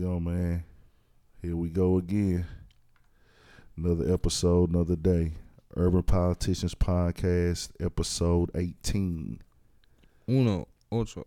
[0.00, 0.64] Yo, man.
[1.42, 2.46] Here we go again.
[3.76, 5.32] Another episode, another day.
[5.76, 9.42] Urban Politicians Podcast, episode 18.
[10.26, 11.26] Uno, ocho.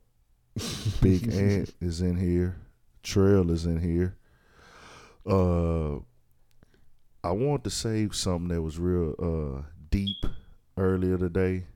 [1.04, 2.56] Big Ant is in here.
[3.04, 4.18] Trail is in here.
[5.24, 5.98] Uh
[7.24, 9.62] I wanted to say something that was real uh
[9.92, 10.26] deep
[10.78, 11.68] earlier today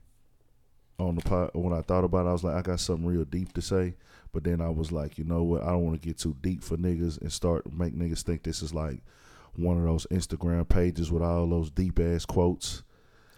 [0.98, 3.24] on the pod when I thought about it, I was like, I got something real
[3.24, 3.94] deep to say.
[4.32, 6.62] But then I was like, you know what, I don't want to get too deep
[6.62, 9.00] for niggas and start make niggas think this is like
[9.56, 12.82] one of those Instagram pages with all those deep ass quotes.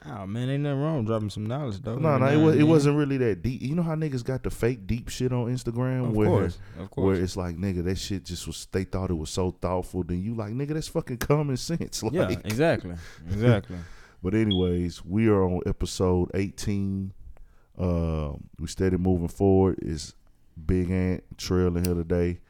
[0.07, 1.97] Oh man, ain't nothing wrong dropping some knowledge though.
[1.97, 3.61] No, no, it, was, it wasn't really that deep.
[3.61, 6.91] You know how niggas got the fake deep shit on Instagram Of where course, of
[6.91, 7.05] course.
[7.05, 8.66] where it's like, nigga, that shit just was.
[8.73, 10.02] They thought it was so thoughtful.
[10.02, 12.02] Then you like, nigga, that's fucking common sense.
[12.02, 12.95] Like, yeah, exactly,
[13.30, 13.77] exactly.
[14.23, 17.13] But anyways, we are on episode eighteen.
[17.79, 19.79] Uh, we steady moving forward.
[19.80, 20.15] Is
[20.67, 22.41] Big Ant trailing here today.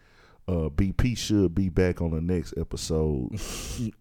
[0.48, 3.30] Uh, BP should be back on the next episode.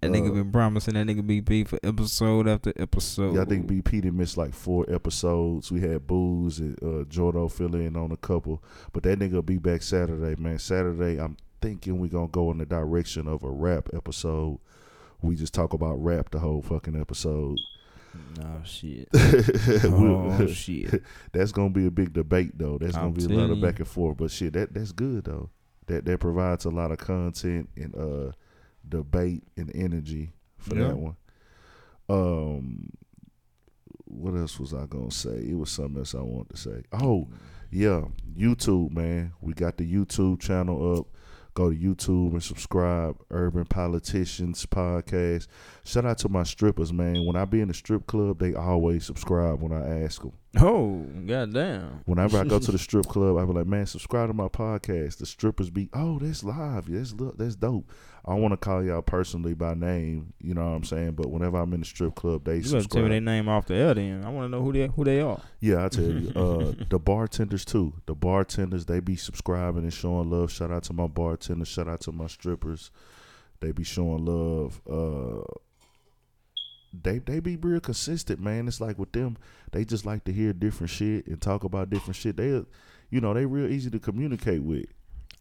[0.02, 3.36] That nigga Uh, been promising that nigga BP for episode after episode.
[3.36, 5.72] Yeah, I think BP did miss like four episodes.
[5.72, 9.58] We had Booze and uh, Jordo fill in on a couple, but that nigga be
[9.58, 10.58] back Saturday, man.
[10.58, 14.60] Saturday, I'm thinking we gonna go in the direction of a rap episode.
[15.22, 17.60] We just talk about rap the whole fucking episode.
[18.42, 19.08] Oh shit.
[19.84, 21.04] Oh shit.
[21.34, 22.78] that's gonna be a big debate though.
[22.78, 23.64] That's gonna I'm be a lot of you.
[23.64, 24.18] back and forth.
[24.18, 25.50] But shit, that that's good though.
[25.88, 28.32] That that provides a lot of content and uh
[28.88, 30.88] debate and energy for Yeah.
[30.90, 31.16] that one.
[32.10, 32.90] Um
[34.06, 35.46] what else was I gonna say?
[35.50, 36.82] It was something else I wanted to say.
[36.94, 37.28] Oh,
[37.72, 39.34] yeah, YouTube, man.
[39.42, 41.08] We got the YouTube channel up.
[41.60, 43.18] Go to YouTube and subscribe.
[43.32, 45.48] Urban Politicians Podcast.
[45.84, 47.26] Shout out to my strippers, man.
[47.26, 50.32] When I be in the strip club, they always subscribe when I ask them.
[50.58, 52.04] Oh, goddamn.
[52.06, 55.18] Whenever I go to the strip club, I be like, man, subscribe to my podcast.
[55.18, 56.86] The strippers be, oh, that's live.
[56.90, 57.92] That's look, that's dope.
[58.26, 61.12] I want to call y'all personally by name, you know what I'm saying?
[61.12, 63.10] But whenever I'm in the strip club, they You better tell me subscribe.
[63.12, 64.24] their name off the air then.
[64.26, 65.40] I wanna know who they who they are.
[65.60, 67.94] Yeah, I tell you, uh, the bartenders too.
[68.06, 70.52] The bartenders they be subscribing and showing love.
[70.52, 71.68] Shout out to my bartenders.
[71.70, 72.92] Shout out to my strippers.
[73.62, 74.82] They be showing love.
[74.90, 75.44] Uh,
[76.94, 78.68] they they be real consistent, man.
[78.68, 79.38] It's like with them,
[79.72, 82.38] they just like to hear different shit and talk about different shit.
[82.38, 82.64] They,
[83.12, 84.86] you know, they real easy to communicate with.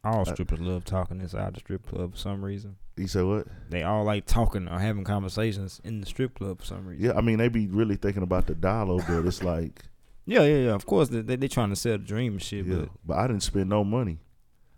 [0.04, 2.76] All I- strippers love talking inside the strip club for some reason.
[2.96, 3.46] You say what?
[3.70, 7.04] They all like talking or having conversations in the strip club for some reason.
[7.04, 9.82] Yeah, I mean they be really thinking about the dollar, but it's like,
[10.26, 10.74] Yeah, yeah, yeah.
[10.74, 12.76] Of course, they they, they trying to sell the dream and shit, yeah.
[12.76, 14.18] but But I didn't spend no money.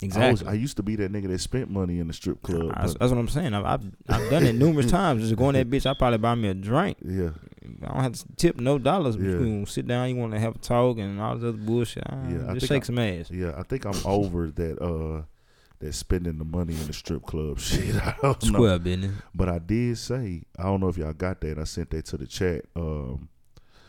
[0.02, 0.48] I, was, exactly.
[0.48, 2.72] I used to be that nigga that spent money in the strip club.
[2.74, 3.52] I- that's, what I'm saying.
[3.54, 5.22] I've, I've I've done it numerous times.
[5.22, 6.96] Just going that bitch, I probably buy me a drink.
[7.04, 7.30] yeah.
[7.82, 9.16] I don't have to tip no dollars.
[9.16, 9.38] But Yeah.
[9.40, 12.02] you sit down, you want to have a talk and all this other bullshit.
[12.08, 13.30] Ah, Yeah, I just think shake I- some ass.
[13.30, 15.22] Yeah, I think I'm over that uh
[15.80, 17.94] that spending the money in the strip club shit.
[17.96, 18.52] I don't know.
[18.54, 19.12] Square business.
[19.34, 21.58] But I did say, I don't know if y'all got that.
[21.58, 22.64] I sent that to the chat.
[22.74, 23.28] Um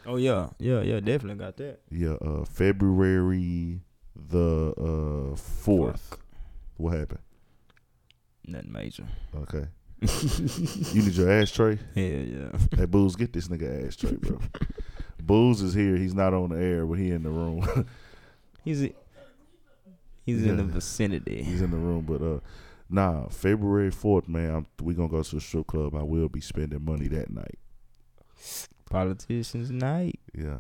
[0.06, 1.00] Oh yeah, yeah, yeah.
[1.00, 1.80] Definitely got that.
[1.90, 3.82] yeah, uh February
[4.30, 6.18] the uh fourth.
[6.78, 7.20] What happened?
[8.46, 9.06] Nothing major.
[9.36, 9.68] Okay.
[10.02, 11.78] you need your ashtray?
[11.94, 12.50] Yeah, yeah.
[12.76, 14.40] Hey Booze, get this nigga ashtray, bro.
[15.22, 15.96] Booze is here.
[15.96, 17.88] He's not on the air, but he in the room.
[18.64, 18.88] He's
[20.24, 21.42] he's in the vicinity.
[21.42, 22.40] He's in the room, but uh
[22.92, 25.96] nah, February fourth, man, I'm, we gonna go to the strip club.
[25.96, 27.58] I will be spending money that night.
[28.88, 30.20] Politicians night.
[30.38, 30.60] Yeah.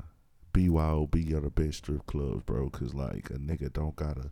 [0.54, 2.70] BYOB are the best strip clubs, bro.
[2.70, 4.32] Cause like a nigga don't gotta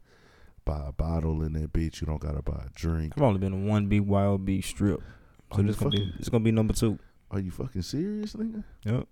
[0.66, 2.02] buy a bottle in that bitch.
[2.02, 3.14] You don't gotta buy a drink.
[3.16, 5.02] I've only been to one BYOB strip,
[5.56, 7.00] so this gonna be it's gonna be number two.
[7.32, 8.64] Are you fucking serious, nigga?
[8.86, 9.08] Yep.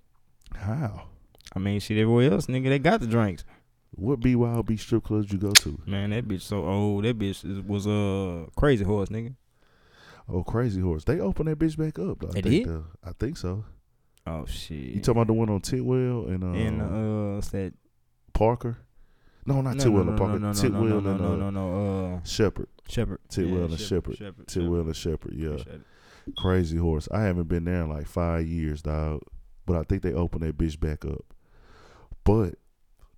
[0.56, 1.04] How?
[1.56, 3.44] I mean, shit, everywhere else, nigga, they got the drinks.
[3.92, 5.80] What BYOB strip clubs you go to?
[5.86, 7.06] Man, that bitch so old.
[7.06, 9.36] That bitch is, was a uh, crazy horse, nigga.
[10.30, 11.06] Oh, Crazy Horse.
[11.06, 12.20] They opened that bitch back up.
[12.20, 12.28] Though.
[12.28, 12.68] I They think did?
[12.68, 13.64] the- I think so.
[14.28, 14.78] Oh shit.
[14.78, 17.74] You talking about the one on Tidwell and uh, and uh, what's that?
[18.34, 18.78] Parker?
[19.46, 20.40] No, not no, Tidwell no, and Parker.
[20.40, 22.68] no, no, Tidwell no, no, and no, uh, no, no, no, uh, Shepherd.
[22.90, 23.20] Shepherd.
[23.30, 24.18] Tidwell and Shepherd.
[24.18, 24.48] Shepherd.
[24.48, 25.34] Tidwell and Shepherd.
[25.36, 25.58] Yeah.
[26.38, 27.08] Crazy Horse.
[27.12, 29.22] I haven't been there in like five years, dog.
[29.66, 31.34] But I think they opened that bitch back up.
[32.24, 32.56] But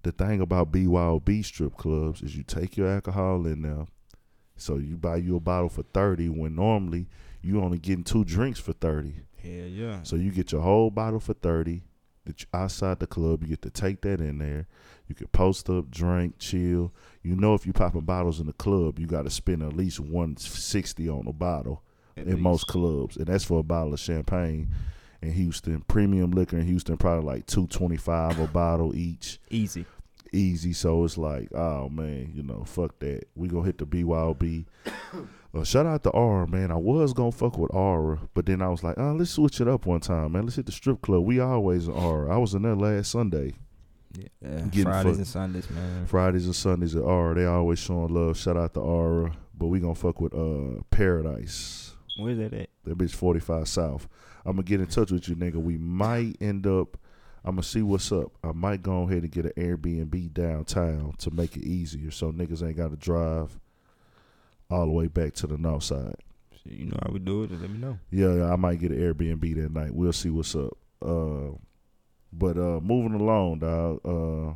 [0.04, 3.88] the thing about BYOB strip clubs is you take your alcohol in there.
[4.56, 7.08] So you buy you a bottle for thirty when normally
[7.42, 9.22] you only getting two drinks for thirty.
[9.44, 10.04] Hell yeah.
[10.04, 11.84] So you get your whole bottle for thirty.
[12.26, 14.68] That you outside the club, you get to take that in there.
[15.08, 16.94] You can post up, drink, chill.
[17.24, 20.00] You know if you popping bottles in the club, you got to spend at least
[20.00, 21.82] one sixty on a bottle
[22.16, 24.70] At in most clubs, and that's for a bottle of champagne.
[25.22, 29.86] In Houston, premium liquor in Houston probably like two twenty five a bottle each, easy.
[30.32, 30.72] easy.
[30.74, 33.24] So it's like, oh man, you know, fuck that.
[33.36, 34.66] We gonna hit the BYOB.
[35.54, 36.72] Uh, shout out to Aura, man.
[36.72, 39.68] I was gonna fuck with Aura, but then I was like, oh, let's switch it
[39.68, 40.44] up one time, man.
[40.44, 41.24] Let's hit the strip club.
[41.24, 42.34] We always in Aura.
[42.34, 43.54] I was in there last Sunday.
[44.16, 44.28] Yeah,
[44.72, 45.18] Getting Fridays fucked.
[45.18, 46.06] and Sundays, man.
[46.06, 47.36] Fridays and Sundays at Aura.
[47.36, 48.38] They always showing love.
[48.38, 49.32] Shout out to Aura.
[49.58, 51.94] But we gonna fuck with uh Paradise.
[52.18, 52.70] Where's that at?
[52.86, 54.08] That bitch 45 South.
[54.46, 55.56] I'm gonna get in touch with you, nigga.
[55.56, 56.98] We might end up.
[57.44, 58.32] I'm gonna see what's up.
[58.44, 62.66] I might go ahead and get an Airbnb downtown to make it easier, so niggas
[62.66, 63.60] ain't got to drive
[64.70, 66.16] all the way back to the north side.
[66.66, 67.50] You know how we do it.
[67.50, 67.98] Just let me know.
[68.12, 69.94] Yeah, I might get an Airbnb that night.
[69.94, 70.78] We'll see what's up.
[71.02, 71.56] Uh,
[72.32, 74.02] but uh, moving along, dog.
[74.06, 74.54] Uh,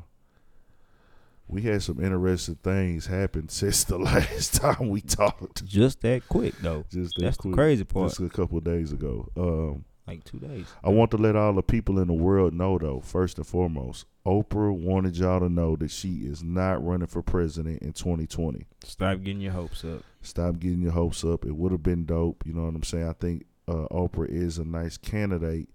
[1.47, 5.65] we had some interesting things happen since the last time we talked.
[5.65, 6.85] Just that quick though.
[6.89, 8.09] Just that That's quick, the crazy part.
[8.09, 9.29] Just a couple of days ago.
[9.35, 10.67] Um, like two days.
[10.83, 14.05] I want to let all the people in the world know, though, first and foremost,
[14.25, 18.65] Oprah wanted y'all to know that she is not running for president in 2020.
[18.83, 20.03] Stop getting your hopes up.
[20.21, 21.45] Stop getting your hopes up.
[21.45, 22.43] It would have been dope.
[22.45, 23.07] You know what I'm saying?
[23.07, 25.69] I think uh, Oprah is a nice candidate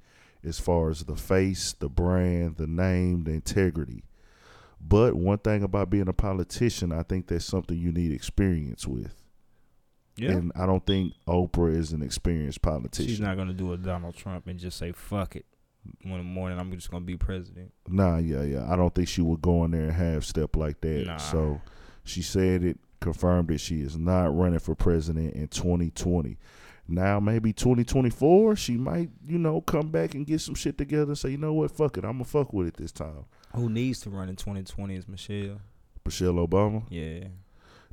[0.44, 4.04] as far as the face, the brand, the name, the integrity.
[4.80, 9.17] But one thing about being a politician, I think that's something you need experience with.
[10.18, 10.32] Yeah.
[10.32, 13.08] And I don't think Oprah is an experienced politician.
[13.08, 15.46] She's not gonna do a Donald Trump and just say fuck it.
[16.02, 17.72] One morning I'm just gonna be president.
[17.88, 18.70] Nah, yeah, yeah.
[18.70, 21.06] I don't think she would go in there and half step like that.
[21.06, 21.16] Nah.
[21.16, 21.60] So
[22.04, 26.36] she said it, confirmed that she is not running for president in 2020.
[26.90, 31.18] Now maybe 2024, she might, you know, come back and get some shit together and
[31.18, 33.24] say, you know what, fuck it, I'm gonna fuck with it this time.
[33.54, 35.60] Who needs to run in 2020 is Michelle.
[36.04, 37.28] Michelle Obama, Yeah.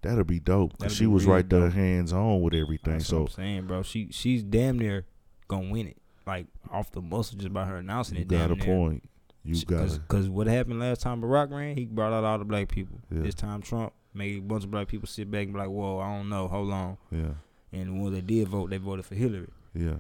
[0.02, 2.94] That'll be dope That'd she was right there, hands on with everything.
[2.94, 3.84] That's So what I'm saying, bro.
[3.84, 5.06] She she's damn near
[5.48, 5.98] gonna win it.
[6.28, 8.28] Like off the muscle just by her announcing you it.
[8.28, 8.66] got damn a near.
[8.66, 9.10] point.
[9.44, 12.68] You got because what happened last time Barack ran, he brought out all the black
[12.68, 13.00] people.
[13.12, 13.22] Yeah.
[13.22, 16.00] This time Trump made a bunch of black people sit back and be like, "Whoa,
[16.00, 17.34] I don't know, hold on." yeah,
[17.72, 19.50] And the ones that did vote, they voted for Hillary.
[19.76, 19.98] yeah.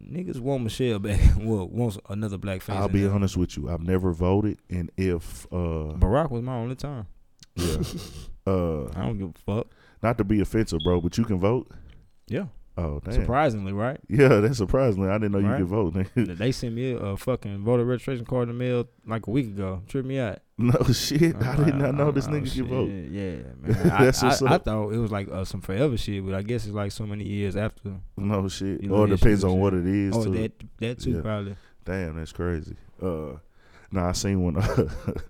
[0.00, 1.20] Niggas want Michelle back.
[1.38, 2.74] well, wants another black face.
[2.76, 3.68] I'll be honest with you.
[3.68, 7.06] I've never voted, and if uh, Barack was my only time.
[7.56, 7.82] yeah,
[8.46, 9.66] uh, I don't give a fuck.
[10.02, 11.68] not to be offensive, bro, but you can vote.
[12.28, 12.46] Yeah,
[12.78, 13.12] Oh, damn.
[13.14, 13.98] surprisingly, right?
[14.08, 15.08] Yeah, that's surprisingly.
[15.10, 15.94] I didn't know you could vote.
[15.94, 16.38] nigga.
[16.38, 19.46] they sent me a, a fucking voter registration card in the mail like a week
[19.48, 19.82] ago.
[19.88, 20.38] Tripped me out.
[20.56, 21.34] no shit.
[21.42, 22.54] I did not know this Oh, nigga shit.
[22.62, 22.88] could vote.
[22.88, 23.90] Yeah, man.
[23.92, 26.34] I, That's I, what's I, I thought it was like uh, some forever shit, but
[26.34, 27.96] I guess it's like so many years after.
[28.16, 28.82] No shit.
[28.82, 30.16] You Or it depends on what it is.
[30.16, 30.32] Oh, too.
[30.40, 31.20] that that too Yeah.
[31.22, 31.56] probably.
[31.84, 32.76] Damn, that's crazy.
[33.02, 33.32] Uh,
[33.90, 34.56] no, I seen one.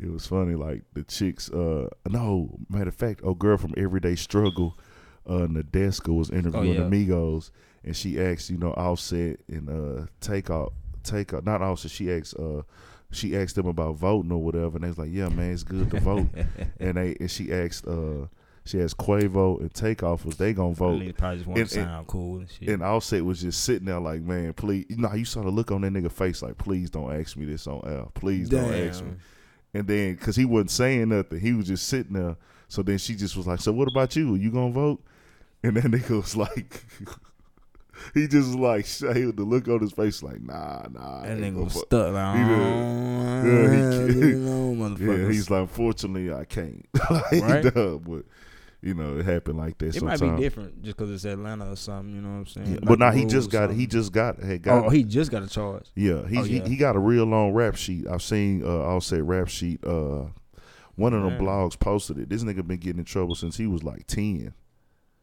[0.00, 0.54] it was funny.
[0.54, 1.50] Like the chicks.
[1.50, 4.78] Uh, no, matter of fact, a girl from Everyday Struggle,
[5.26, 6.86] uh, Nadeska was interviewing Oh, yeah.
[6.86, 7.50] Amigos,
[7.84, 11.90] and she asked, you know, Offset and uh, Takeoff, Takeoff, not Offset.
[11.90, 12.62] She asked, uh,
[13.12, 15.90] she asked them about voting or whatever, and they was like, yeah, man, it's good
[15.90, 16.28] to vote.
[16.80, 18.26] and they and she asked, uh,
[18.64, 21.00] she asked Quavo and Takeoff was they gonna vote.
[21.00, 22.68] Niggas probably just want And- to and- sound cool and shit.
[22.68, 24.86] And Offset was just sitting there like, man, please.
[24.88, 27.46] You know, you saw the look on that nigga face like, please don't ask me
[27.46, 28.04] this on air.
[28.14, 29.12] Please don't ask me.
[29.72, 32.36] And then, cause he wasn't saying nothing, he was just sitting there.
[32.68, 34.34] So then she just was like, so what about you?
[34.34, 35.00] You gonna vote?
[35.62, 36.82] And that nigga was like,
[38.14, 41.22] he just was like, shade the look on his face like, nah, nah.
[41.22, 42.54] That nigga was vote." stuck like, He oh,
[43.22, 44.16] ah, Yeah, he yeah, can't.
[44.16, 45.18] you know, motherfuckers.
[45.26, 46.86] Yeah, he's like, fortunately, I can't.
[47.10, 47.62] like, Right?
[47.74, 48.24] duh, but
[48.82, 49.94] you know, it happened like that.
[49.94, 52.14] it might be different just because it's Atlanta or something.
[52.14, 52.66] You know what I'm saying?
[52.66, 54.86] Yeah, Like but now he just got he just got, had got.
[54.86, 55.90] Oh, he just got a charge.
[55.94, 56.62] Yeah, he's, Oh, yeah.
[56.64, 58.06] He, he got a real long rap sheet.
[58.08, 59.84] I've seen uh I'll say rap sheet.
[59.84, 60.26] Uh
[60.96, 62.28] one of them blogs posted it.
[62.28, 64.54] This nigga been getting in trouble since he was like ten.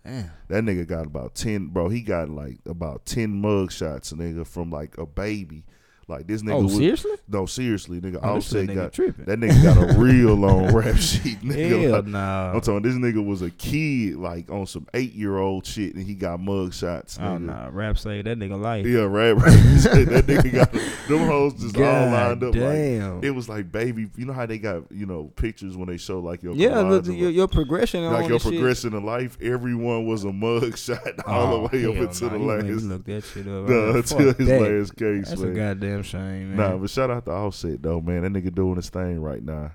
[0.03, 0.31] Damn.
[0.47, 4.69] That nigga got about ten bro, he got like about ten mug shots, nigga, from
[4.71, 5.65] like a baby.
[6.09, 7.11] Like this nigga Oh, was seriously?
[7.27, 8.19] no seriously, nigga.
[8.23, 9.25] Oh, Offset nigga got tripping.
[9.25, 11.81] that nigga got a real long rap sheet, nigga.
[11.81, 12.53] Hell Like, nah.
[12.53, 16.03] I'm talking this nigga was a kid like on some eight year old shit and
[16.05, 17.17] he got mug shots.
[17.21, 18.85] Oh nah, rap say that nigga life.
[18.85, 19.37] Yeah, rap.
[19.37, 22.55] that nigga got them hoes just all lined up.
[22.55, 23.21] Like, damn.
[23.23, 24.09] it was like baby.
[24.15, 27.05] You know how they got you know pictures when they show like your yeah, look,
[27.07, 28.53] your, your progression like your this shit.
[28.53, 29.37] progression in life.
[29.41, 32.63] Everyone was a mug shot all Oh, the way up into nah, the you made
[32.63, 33.67] me last, Look that shit up.
[33.67, 33.95] man.
[33.97, 34.61] until his that.
[34.61, 35.29] last case.
[35.29, 35.96] That's a man.
[35.97, 36.71] Goddamn shame, man.
[36.71, 38.21] Nah, but shout out to Offset though, man.
[38.23, 39.71] That nigga doing his thing right now.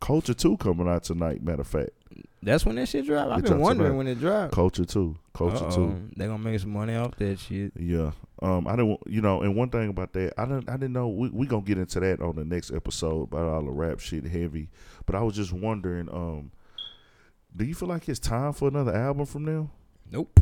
[0.00, 1.42] Culture two coming out tonight.
[1.42, 1.90] Matter of fact,
[2.42, 3.28] That's when that shit drop.
[3.30, 3.96] I've been wondering tonight.
[3.98, 4.52] when it dropped.
[4.52, 6.10] Culture two, Culture two.
[6.16, 7.72] They gonna make some money off that shit.
[7.78, 8.12] Yeah.
[8.42, 11.08] Um, I didn't, you know, and one thing about that, I didn't, I didn't know.
[11.08, 14.26] We we gonna get into that on the next episode about all the rap shit
[14.26, 14.68] heavy.
[15.06, 16.50] But I was just wondering, um,
[17.56, 19.70] do you feel like it's time for another album from them?
[20.10, 20.40] Nope.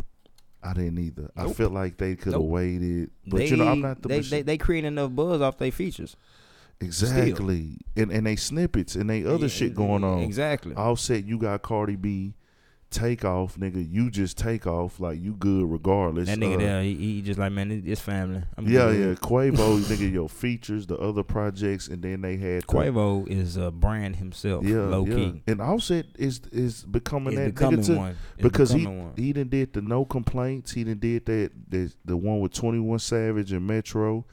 [0.62, 1.30] I didn't either.
[1.36, 1.56] I Nope.
[1.56, 2.50] feel like they could have Nope.
[2.50, 5.58] waited, but they, you know, I'm not the they, they they create enough buzz off
[5.58, 6.16] their features.
[6.80, 10.20] exactly, and and they snippets and they other Yeah, shit going on.
[10.20, 10.74] Exactly.
[10.74, 12.34] Offset, you got Cardi B,
[12.92, 13.84] take off, nigga.
[13.90, 16.28] You just take off like you good regardless.
[16.28, 18.42] That nigga Uh, there, he, he just like man, it's family.
[18.56, 19.00] I'm Yeah, good.
[19.08, 19.14] yeah.
[19.14, 23.70] Quavo, nigga, your features, the other projects, and then they had the- Quavo is a
[23.70, 25.14] brand himself, yeah, low yeah.
[25.14, 25.42] key.
[25.46, 27.96] And Offset is is becoming It's that becoming nigga too.
[27.96, 29.12] one It's because he becoming one.
[29.16, 30.72] he done did the no complaints.
[30.72, 34.24] He done did that the the one with Twenty One Savage and Metro.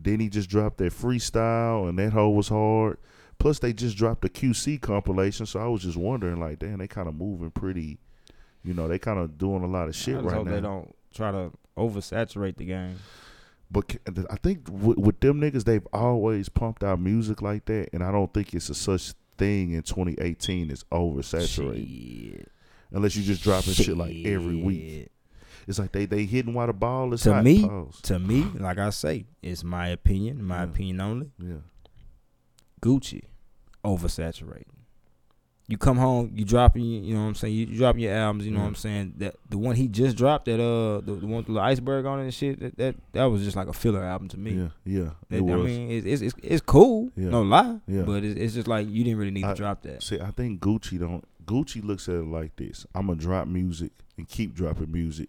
[0.00, 2.98] Then he just dropped that freestyle, and that hoe was hard.
[3.38, 6.88] Plus, they just dropped the QC compilation, so I was just wondering, like, damn, they
[6.88, 7.98] kind of moving pretty.
[8.64, 10.54] You know, they kind of doing a lot of shit I right hope now.
[10.54, 12.96] they don't try to oversaturate the game.
[13.70, 13.96] But
[14.30, 18.10] I think with, with them niggas, they've always pumped out music like that, and I
[18.10, 22.32] don't think it's a such thing in 2018 is oversaturated.
[22.32, 22.52] Shit.
[22.90, 25.08] Unless you just dropping shit, like every week.
[25.66, 27.44] It's like they they hitting while the ball is To hot.
[27.44, 28.00] me, Pause.
[28.02, 30.64] To me, like I say, it's my opinion, my Yeah.
[30.64, 31.30] opinion only.
[31.38, 31.56] yeah,
[32.80, 33.22] Gucci,
[33.84, 34.64] oversaturated.
[35.70, 37.52] You come home, you dropping, you know what I'm saying.
[37.52, 38.62] You, you dropping your albums, you know Yeah.
[38.62, 39.14] what I'm saying.
[39.18, 42.20] That the one he just dropped, that uh, the, the one with the iceberg on
[42.20, 42.58] it and shit.
[42.60, 44.52] That, that that was just like a filler album to me.
[44.52, 45.10] yeah, yeah.
[45.28, 47.28] That- I mean, it's it's, it's, it's cool, Yeah.
[47.28, 47.80] no lie.
[47.86, 48.02] Yeah.
[48.02, 50.02] But it's, it's just like you didn't really need to drop that.
[50.02, 51.22] See, I think Gucci don't.
[51.44, 55.28] Gucci looks at it like this: I'm gonna drop music and keep dropping music.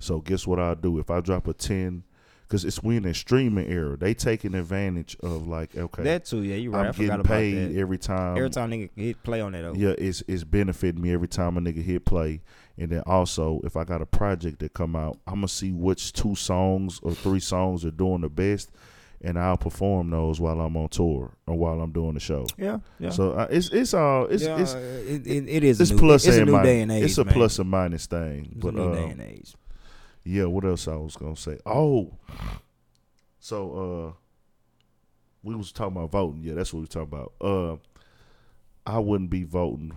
[0.00, 0.98] So guess what I'll do?
[0.98, 2.04] If I drop a ten,
[2.48, 6.42] because it's we in a streaming era, they taking advantage of like okay, That too,
[6.42, 6.80] yeah, you're right.
[6.80, 8.38] I'm I forgot getting about paid every time.
[8.38, 9.74] Every time nigga hit play on that though.
[9.74, 12.40] Yeah, it's it's benefiting me every time a nigga hit play.
[12.78, 16.12] And then also, if I got a project that come out, I'm gonna see which
[16.12, 18.70] two songs or three songs are doing the best,
[19.20, 22.46] and I'll perform those while I'm on tour or while I'm doing the show.
[22.56, 23.10] yeah, yeah.
[23.10, 26.00] So uh, it's it's all it's yeah, it's it, it, it is it's a new,
[26.00, 26.66] plus it's a and new minus.
[26.66, 27.04] day and age.
[27.04, 27.34] it's a man.
[27.34, 28.52] plus and minus thing.
[28.52, 29.54] It's but a new uh, day and age.
[30.28, 31.58] Yeah, what else I was gonna say?
[31.64, 32.12] Oh,
[33.38, 34.12] so uh,
[35.42, 36.42] we was talking about voting.
[36.42, 37.32] Yeah, that's what we was talking about.
[37.40, 37.76] Uh,
[38.86, 39.92] I wouldn't be voting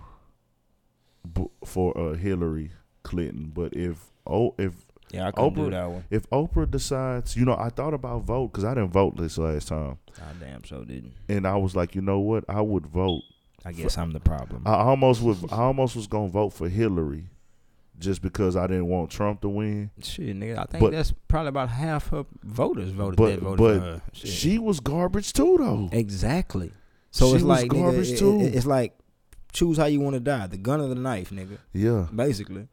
[1.33, 2.71] b- for uh, Hillary
[3.03, 6.03] Clinton, but if oh if Yeah, I couldn't Oprah- do that one.
[6.09, 9.67] if Oprah decides, you know, I thought about vote because I didn't vote this last
[9.69, 11.13] time, I damn so didn't.
[11.29, 13.23] and I was like, you know what, I would vote.
[13.63, 14.63] I guess I'm the problem.
[14.65, 15.37] I almost would.
[15.51, 17.25] I almost was gonna vote for Hillary,
[18.01, 19.91] just because I didn't want Trump to win.
[20.01, 23.57] Shit, nigga, I think But- that's probably about half her voters voted But- that voted
[23.57, 24.01] but for her.
[24.13, 24.29] Shit.
[24.29, 25.89] She was garbage too, though.
[25.91, 26.71] exactly.
[27.11, 28.41] So She it's was like garbage it- too.
[28.41, 28.97] it- it's like
[29.53, 31.57] choose how you want to die, the gun or the knife, nigga.
[31.73, 32.07] Yeah.
[32.15, 32.67] Basically,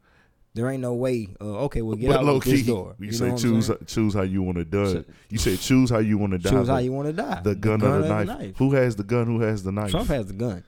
[0.53, 1.29] there ain't no way.
[1.41, 2.95] Uh, okay, well get but out low with this key, door.
[2.99, 5.03] you, know say choose choose how you want to die.
[5.29, 6.49] You say choose how you want to die.
[6.49, 7.41] choose how you want to die.
[7.43, 8.57] the gun, or the knife.
[8.57, 9.27] Who has the gun?
[9.27, 9.91] Who has the knife?
[9.91, 10.63] Trump has the gun.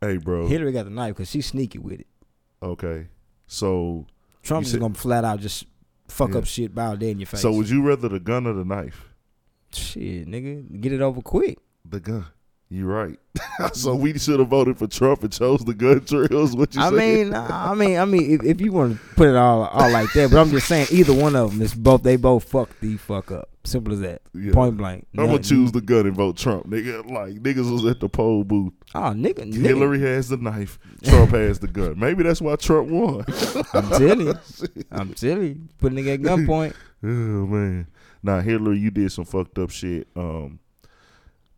[0.00, 0.46] hey, bro.
[0.46, 2.06] Hillary got the knife because she's sneaky with it.
[2.62, 3.08] Okay.
[3.52, 4.06] So,
[4.44, 5.64] Trump's said- gonna flat out just
[6.06, 6.38] fuck Yeah.
[6.38, 7.40] up shit bow dead in your face.
[7.40, 9.08] so would you rather the gun or the knife?
[9.72, 11.58] shit, nigga, get it over quick.
[11.84, 12.26] The gun.
[12.72, 13.18] You right.
[13.72, 16.54] so we should have voted for Trump and chose the gun trails.
[16.54, 17.30] What you I saying?
[17.30, 20.12] mean, I mean, I mean, if, if you want to put it all all like
[20.12, 22.04] that, but I'm just saying, either one of them is both.
[22.04, 23.48] They both fuck the fuck up.
[23.64, 24.22] Simple as that.
[24.34, 24.52] Yeah.
[24.52, 25.06] Point blank.
[25.18, 27.10] I'm gonna choose the gun and vote Trump, nigga.
[27.10, 28.72] Like niggas was at the poll booth.
[28.94, 29.54] Oh, nigga, nigga.
[29.54, 30.78] Hillary has the knife.
[31.02, 31.98] Trump has the gun.
[31.98, 33.24] Maybe that's why Trump won.
[33.74, 34.34] I'm telling you,
[34.92, 36.74] I'm telling you, put a nigga at gunpoint.
[37.02, 37.06] Oh
[37.46, 37.88] man.
[38.22, 40.06] Now Hillary, you did some fucked up shit.
[40.14, 40.60] Um,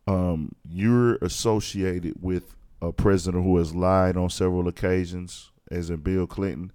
[0.07, 6.27] um, you're associated with a president who has lied on several occasions, as in Bill
[6.27, 6.71] Clinton.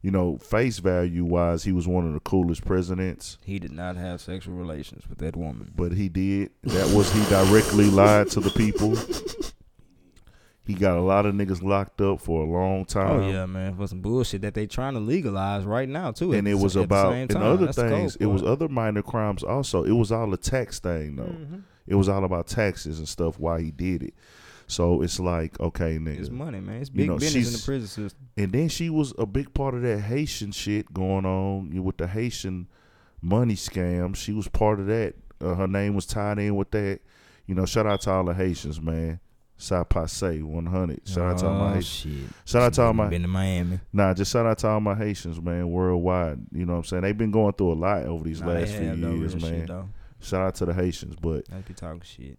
[0.00, 3.94] You know, face value wise, he was one of the coolest presidents, He did not
[3.94, 5.70] have sexual relations with that woman.
[5.76, 6.50] but he did.
[6.64, 8.96] That was he directly lied to the people.
[10.64, 13.10] He got a lot of niggas locked up for a long time.
[13.20, 16.32] Oh yeah, man, for some bullshit that they trying to legalize right now too.
[16.32, 18.16] and it was the about and other That's things.
[18.16, 19.82] cold It was other minor crimes also.
[19.82, 21.24] It was all a tax thing though.
[21.24, 21.62] Mhm.
[21.86, 23.38] It was all about taxes and stuff.
[23.38, 24.14] Why he did it.
[24.66, 26.20] So it's like okay, nigga.
[26.20, 26.80] It's money, man.
[26.80, 28.28] It's You big know, business in the prison system.
[28.36, 32.06] And then she was a big part of that Haitian shit going on with the
[32.06, 32.68] Haitian
[33.20, 34.16] money scam.
[34.16, 35.14] She was part of that.
[35.40, 37.00] Uh, her name was tied in with that.
[37.46, 39.18] You know, shout out to all the Haitians, man.
[39.58, 41.06] Sa passe 100.
[41.06, 41.86] Shout out to all my Oh, Haitians.
[41.86, 42.30] shit.
[42.44, 43.80] Shout out to all my been to Miami.
[43.92, 46.38] Nah, just shout out to all my Haitians, man, worldwide.
[46.52, 47.02] You know what I'm saying?
[47.02, 49.66] They've been going through a lot over these Nah, last few years, man.
[49.66, 49.70] Shit.
[50.22, 52.38] Shout out to the Haitians, but They be talking shit.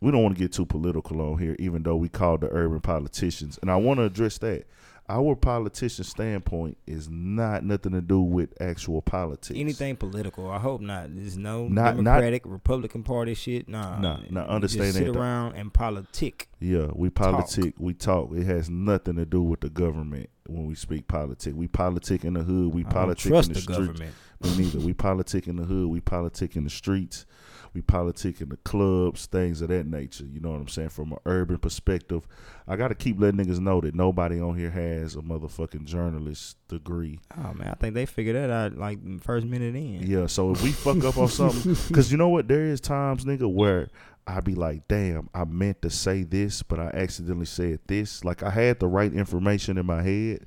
[0.00, 2.80] we don't want to get too political on here, even though we call the urban
[2.80, 3.58] politicians.
[3.60, 4.64] And I want to address that.
[5.10, 9.58] Our politician standpoint is not nothing to do with actual politics.
[9.58, 10.50] Anything political?
[10.50, 11.14] I hope not.
[11.16, 13.70] There's no Not- not- Democratic, Republican Party shit.
[13.70, 16.50] Nah, Nah, nah, understand just sit that, around and politic.
[16.60, 17.72] Yeah, we politic.
[17.78, 18.32] We talk.
[18.34, 21.54] It has nothing to do with the government when we speak politic.
[21.56, 22.74] We politic in the hood.
[22.74, 23.78] We I politic trust in the, the streets.
[23.88, 24.14] government.
[24.42, 24.78] Me neither.
[24.78, 25.88] We politic in the hood.
[25.88, 27.26] We politic in the streets.
[27.74, 30.24] We politic in the clubs, things of that nature.
[30.24, 30.88] You know what I'm saying?
[30.90, 32.26] From an urban perspective,
[32.66, 36.56] I got to keep letting niggas know that nobody on here has a motherfucking journalist
[36.68, 37.20] degree.
[37.36, 40.02] Oh man, I think they figured that out like the first minute in.
[40.06, 43.24] Yeah, so if we fuck up on something, because you know what, there is times,
[43.24, 43.88] nigga, where
[44.26, 48.24] I be like, damn, I meant to say this, but I accidentally said this.
[48.24, 50.46] Like I had the right information in my head,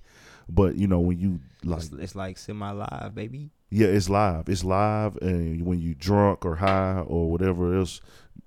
[0.49, 3.51] but you know when you like, It's, it's like semi live, baby.
[3.71, 8.01] Yeah, it's live, it's live, and when you drunk or high or whatever else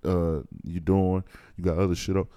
[0.04, 1.24] uh you doing,
[1.56, 2.28] you got other shit up.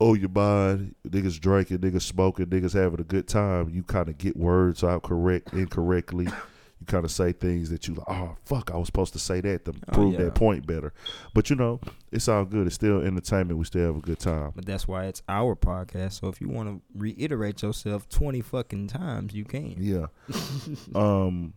[0.00, 3.70] Oh, your mind, niggas drinking, niggas smoking, niggas having a good time.
[3.70, 6.24] You kind of get words out correct, incorrectly.
[6.24, 8.08] You kind of say things that you like.
[8.08, 10.24] Oh fuck, I was supposed to say that to Oh, prove yeah.
[10.24, 10.92] that point better.
[11.32, 12.66] But you know, it's all good.
[12.66, 13.58] It's still entertainment.
[13.58, 14.52] We still have a good time.
[14.56, 16.20] But that's why it's our podcast.
[16.20, 19.76] So if you want to reiterate yourself twenty fucking times, you can.
[19.78, 20.06] Yeah.
[20.94, 21.54] um.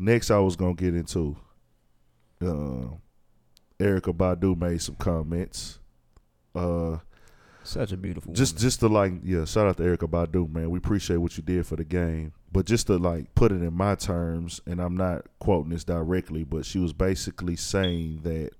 [0.00, 1.36] Next, I was gonna get into.
[2.42, 2.96] Uh,
[3.78, 5.78] Erykah Badu made some comments.
[6.54, 6.98] Uh,
[7.62, 8.32] Such a beautiful.
[8.32, 8.62] just woman.
[8.62, 10.70] just to like, yeah, shout out to Erykah Badu, man.
[10.70, 12.32] We appreciate what you did for the game.
[12.50, 16.44] But just to like put it in my terms, and I'm not quoting this directly,
[16.44, 18.52] but she was basically saying that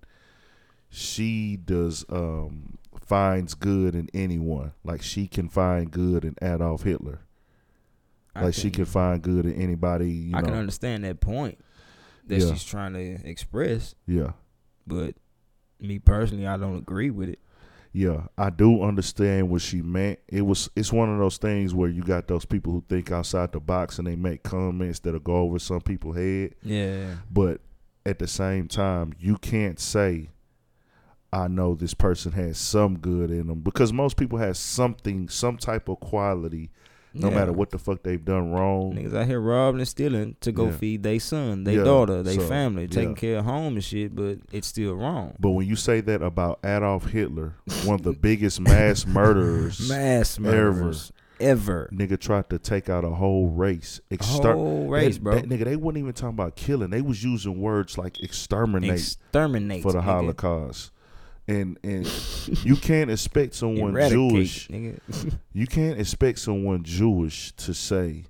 [0.90, 4.72] she does um finds good in anyone.
[4.84, 7.20] Like she can find good in Adolf Hitler.
[8.34, 10.10] I Like she can find good in anybody.
[10.10, 11.58] You I know, can understand that point
[12.26, 12.52] that Yeah.
[12.52, 14.32] she's trying to express, yeah.
[14.86, 15.14] but
[15.80, 17.38] me personally, I don't agree with it.
[17.92, 20.20] Yeah, I do understand what she meant.
[20.28, 23.50] It was it's one of those things where you got those people who think outside
[23.50, 26.54] the box and they make comments that'll go over some people's head.
[26.62, 27.60] Yeah, But
[28.06, 30.28] at the same time, you can't say
[31.32, 35.56] I know this person has some good in them because most people have something, some
[35.56, 36.70] type of quality,
[37.14, 37.34] no Yeah.
[37.34, 38.94] matter what the fuck they've done wrong.
[38.94, 40.72] Niggas out here robbing and stealing to go Yeah.
[40.72, 44.14] feed their son, their Yeah, daughter, their so, family, taking care of home and shit,
[44.14, 45.34] but it's still wrong.
[45.40, 50.38] But when you say that about Adolf Hitler, one of the biggest mass murderers Mass
[50.38, 51.88] murderers ever.
[51.92, 54.00] nigga tried to take out a whole race.
[54.10, 55.34] A Exter- whole race, that, bro.
[55.36, 56.90] that nigga, they wasn't even talking about killing.
[56.90, 60.04] They was using words like exterminate Exterminate for the nigga.
[60.04, 60.90] Holocaust.
[61.50, 62.06] And and
[62.64, 64.68] you can't expect someone Eradicate, Jewish.
[64.68, 65.00] nigga.
[65.52, 68.24] You can't expect someone Jewish to say,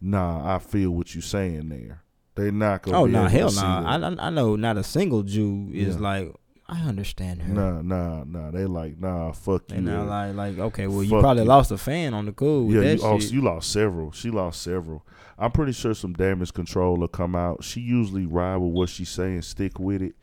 [0.00, 2.02] "Nah, I feel what you're saying there."
[2.36, 2.98] They're not gonna.
[3.00, 3.60] oh no, to hell no!
[3.60, 3.86] that.
[3.86, 6.00] I, I I know not a single Jew is Yeah.
[6.00, 6.34] like
[6.66, 7.52] I understand her.
[7.52, 8.50] Nah, nah, nah.
[8.50, 9.76] They like, nah, fuck you.
[9.76, 11.48] And now uh, like like okay, well you probably you.
[11.48, 14.12] lost a fan on the cool with yeah, that you, you lost several.
[14.12, 15.04] She lost several.
[15.38, 17.64] I'm pretty sure some damage control will come out.
[17.64, 20.14] She usually ride with what she's saying, stick with it.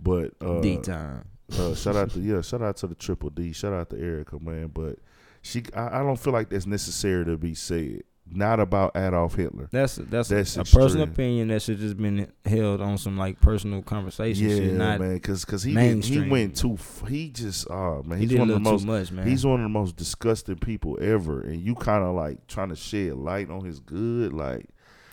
[0.00, 1.26] But uh, D time.
[1.58, 4.40] Uh, shout out to yeah, shout out to the Triple D, shout out to Erykah,
[4.40, 4.68] man.
[4.68, 4.98] But
[5.42, 8.02] she, I, I don't feel like that's necessary to be said.
[8.26, 9.68] Not about Adolf Hitler.
[9.70, 10.82] That's that's, That's a extreme.
[10.82, 14.72] personal opinion that should just been held on some like personal conversation Yeah, shit.
[14.72, 16.78] Not man, because cause he did, he went too.
[17.06, 19.26] He just oh man, he he's did one of the most too much, man.
[19.26, 22.76] He's one of the most disgusting people ever, and you kind of like trying to
[22.76, 24.32] shed light on his good.
[24.32, 24.66] Like,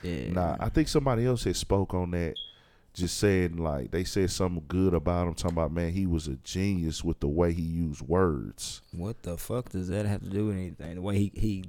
[0.04, 0.32] yeah.
[0.32, 2.36] nah, I think somebody else had spoke on that,
[2.94, 6.36] just saying like they said something good about him, talking about man, he was a
[6.44, 8.82] genius with the way he used words.
[8.92, 10.96] What the fuck does that have to do with anything?
[10.96, 11.66] The way he he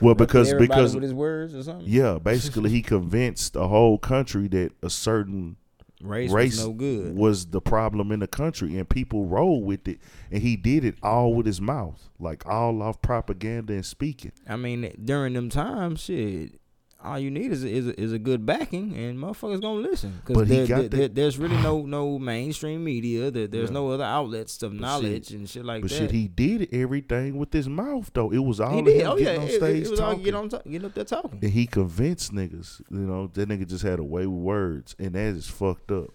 [0.00, 1.86] Well, because because with his words or something.
[1.88, 5.56] yeah, basically he convinced the whole country that a certain
[6.02, 7.16] Race, race was no good.
[7.16, 10.96] was the problem in the country, and people roll with it, and he did it
[11.02, 14.32] all with his mouth, like all off propaganda and speaking.
[14.46, 16.60] I mean, during them times, shit,
[17.04, 20.20] all you need is a, is a, is a good backing, and motherfuckers gonna listen.
[20.24, 23.30] Because there, there, that- there- there's really no no mainstream media.
[23.30, 23.74] There, there's Yeah.
[23.74, 25.98] no other outlets of But knowledge shit- and shit like but that.
[26.00, 28.30] But shit, he did everything with his mouth though.
[28.32, 29.02] It was all He did.
[29.02, 30.24] Oh yeah, on it, stage it was all talking.
[30.24, 31.38] get on get up there talking.
[31.42, 32.80] and he convinced niggas.
[32.90, 36.10] You know, that nigga just had a way with words, and that is fucked up.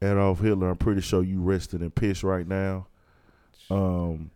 [0.00, 2.88] Adolf Hitler, I'm pretty sure you resting in piss right now.
[3.70, 4.30] Um,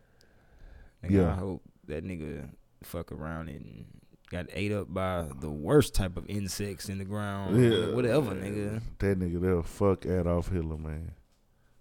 [1.09, 1.33] yeah.
[1.33, 2.49] I hope that nigga
[2.83, 3.85] fuck around and
[4.31, 7.62] got ate up by the worst type of insects in the ground.
[7.62, 8.81] Yeah, whatever, nigga.
[8.99, 11.12] that nigga there, fuck Adolf Hitler, man.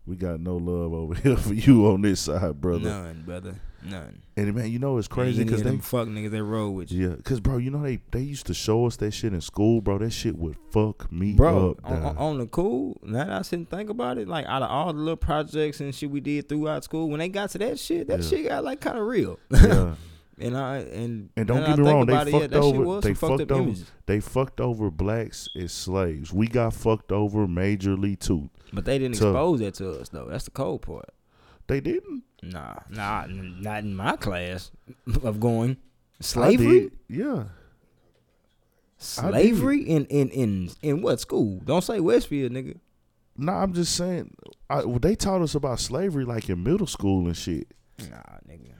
[0.08, 2.89] We got no love over here for you on this side, brother.
[2.89, 3.55] None, brother.
[3.84, 4.21] None.
[4.38, 7.10] And man, you know it's crazy because they fuck niggas they roll with you.
[7.10, 9.81] Yeah, cause bro, you know they they used to show us that shit in school,
[9.81, 9.97] bro.
[9.99, 11.77] That shit would fuck me Bro, up.
[11.84, 14.62] on, on, on the cool, now that I sit and think about it, like out
[14.63, 17.58] of all the little projects and shit we did throughout school, when they got to
[17.60, 18.27] that shit, that Yeah.
[18.29, 19.39] shit got like kind of real.
[19.51, 19.93] yeah,
[20.39, 23.52] and I and And don't get me wrong, they it, fucked over- they fucked fucked
[23.52, 23.91] over- images.
[24.06, 26.34] they fucked over blacks as slaves.
[26.34, 28.50] We got fucked over majorly too.
[28.74, 30.28] But they didn't So- expose that to us though.
[30.30, 31.10] That's the cold part.
[31.67, 32.24] They didn't.
[32.43, 34.71] Nah, nah, not in my class
[35.24, 35.78] of going.
[36.19, 36.91] Slavery.
[37.10, 37.45] Yeah.
[38.98, 41.62] slavery in in in in what school?
[41.65, 42.78] Don't say Westfield, nigga.
[43.38, 44.34] Nah, I'm just saying.
[44.69, 47.67] I, well, they taught us about slavery like in middle school and shit.
[48.00, 48.71] Nah, nigga.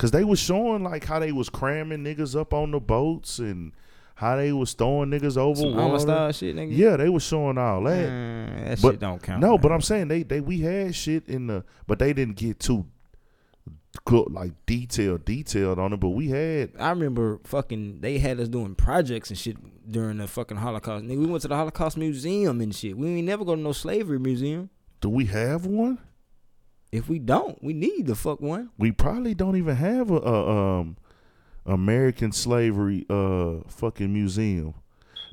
[0.00, 3.72] Cause they was showing like how they was cramming niggas up on the boats and
[4.14, 6.32] how they was throwing niggas over Some water.
[6.32, 6.76] Shit, nigga.
[6.76, 8.08] Yeah, they was showing all that.
[8.08, 9.40] Mm, that But- shit don't count.
[9.40, 9.70] No, but.
[9.72, 12.86] I'm saying they they we had shit in the, but they didn't get too
[14.10, 16.00] like detailed detailed on it.
[16.00, 19.56] But we had I remember fucking they had us doing projects and shit
[19.90, 21.04] during the fucking Holocaust.
[21.04, 22.96] Nigga, we went to the Holocaust Museum and shit.
[22.96, 24.70] We ain't never go to no slavery museum.
[25.00, 25.98] do we have one?
[26.92, 28.70] If we don't, we need the fuck one.
[28.78, 30.96] We probably don't even have a, a um
[31.66, 34.74] American slavery uh fucking museum.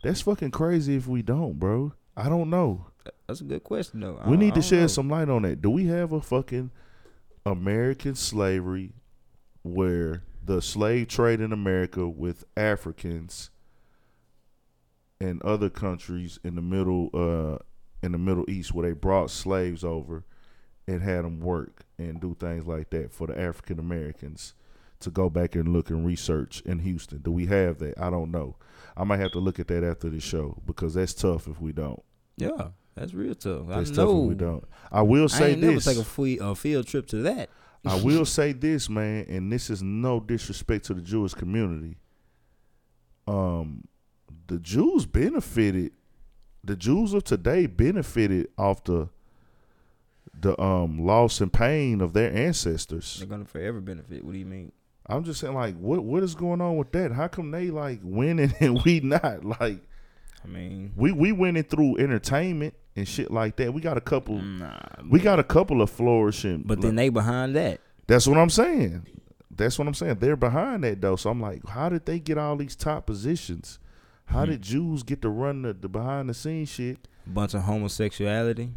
[0.03, 1.93] That's fucking crazy if we don't, bro.
[2.15, 2.87] I don't know.
[3.27, 4.19] That's a good question though.
[4.21, 4.87] I We need to shed know.
[4.87, 5.61] some light on that.
[5.61, 6.71] Do we have a fucking
[7.45, 8.93] American slavery
[9.63, 13.49] where the slave trade in America with Africans
[15.19, 17.57] and other countries in the middle uh
[18.03, 20.23] in the Middle East where they brought slaves over
[20.87, 24.53] and had them work and do things like that for the African Americans
[24.99, 27.19] to go back and look and research in Houston.
[27.19, 27.99] Do we have that?
[27.99, 28.55] I don't know.
[28.95, 31.71] I might have to look at that after the show because that's tough if we
[31.71, 32.01] don't.
[32.37, 33.67] Yeah, that's real tough.
[33.67, 34.23] That's I tough know.
[34.23, 34.63] if we don't.
[34.91, 35.85] I will I say ain't never this.
[35.85, 37.49] take a, fee- a field trip to that.
[37.85, 41.97] I will say this, man, and this is no disrespect to the Jewish community.
[43.27, 43.83] Um,
[44.47, 45.91] the Jews benefited.
[46.63, 49.07] The Jews of today benefited off the
[50.39, 53.17] the um loss and pain of their ancestors.
[53.19, 54.23] They're gonna forever benefit.
[54.23, 54.71] What do you mean?
[55.09, 57.11] I'm just saying, like, what what is going on with that?
[57.11, 59.43] How come they like winning and we not?
[59.45, 59.79] Like,
[60.43, 63.73] I mean, we we winning through entertainment and shit like that.
[63.73, 64.39] We got a couple.
[64.39, 64.77] nah.
[65.09, 66.63] We got a couple of flourishing.
[66.65, 67.79] But then they behind that.
[68.07, 69.05] That's what I'm saying.
[69.49, 70.17] That's what I'm saying.
[70.19, 71.15] They're behind that though.
[71.15, 73.79] So I'm like, how did they get all these top positions?
[74.25, 74.51] How Hmm.
[74.51, 77.07] did Jews get to run the, the behind the scenes shit?
[77.25, 78.71] Bunch of homosexuality,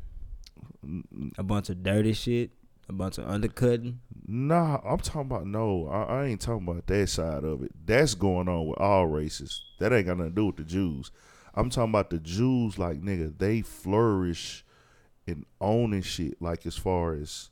[1.37, 2.51] a bunch of dirty shit,
[2.88, 4.01] a bunch of undercutting.
[4.27, 5.88] Nah, I'm talking about no.
[5.88, 7.73] I, I ain't talking about that side of it.
[7.85, 9.62] That's going on with all races.
[9.79, 11.11] That ain't got nothing to do with the Jews.
[11.55, 12.79] I'm talking about the Jews.
[12.79, 14.64] Like nigga, they flourish
[15.27, 16.40] in owning shit.
[16.40, 17.51] Like as far as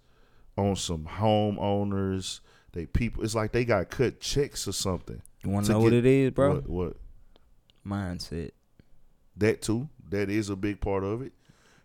[0.57, 2.41] on some homeowners,
[2.73, 3.25] they people.
[3.25, 5.23] It's like they got cut checks or something.
[5.45, 6.57] You want To know what it is, bro?
[6.57, 6.69] What?
[6.69, 6.97] what
[7.87, 8.51] Mindset.
[9.37, 9.89] That too.
[10.11, 11.33] That is a big part of it.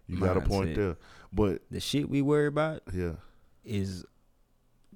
[0.07, 0.97] You got a point there.
[1.33, 3.13] But The shit we worry about yeah,
[3.65, 4.05] is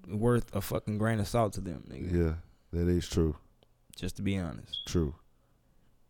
[0.08, 2.14] worth a fucking grain of salt to them, nigga.
[2.14, 2.34] yeah,
[2.80, 3.36] that is true.
[3.96, 4.86] Just to be honest.
[4.86, 5.16] True.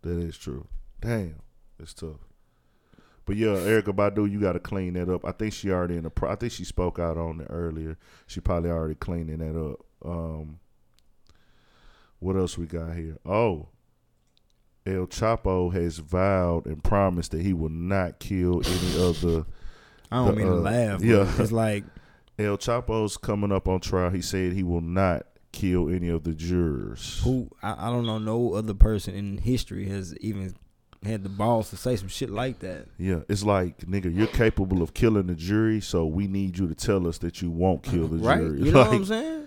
[0.01, 0.67] That is true.
[0.99, 1.39] Damn,
[1.79, 2.19] it's tough.
[3.25, 5.25] But yeah, Erykah Badu, you got to clean that up.
[5.25, 6.09] I think she already in the.
[6.09, 7.97] Pro- I think she spoke out on it earlier.
[8.25, 9.79] She probably already cleaning that up.
[10.05, 10.59] Um,
[12.19, 13.17] what else we got here?
[13.25, 13.67] Oh,
[14.85, 19.45] El Chapo has vowed and promised that he will not kill any of the
[20.11, 21.01] I don't The, mean to uh, laugh.
[21.01, 21.31] yeah.
[21.39, 21.83] It's like
[22.39, 24.09] El Chapo's coming up on trial.
[24.09, 27.21] He said he will not kill any of the jurors.
[27.23, 30.53] who I, I don't know no other person in history has even
[31.03, 32.87] had the balls to say some shit like that.
[32.97, 36.75] Yeah, it's like nigga, you're capable of killing the jury, so we need you to
[36.75, 38.39] tell us that you won't kill the right?
[38.39, 38.59] jury.
[38.61, 39.46] You know like, what I'm saying?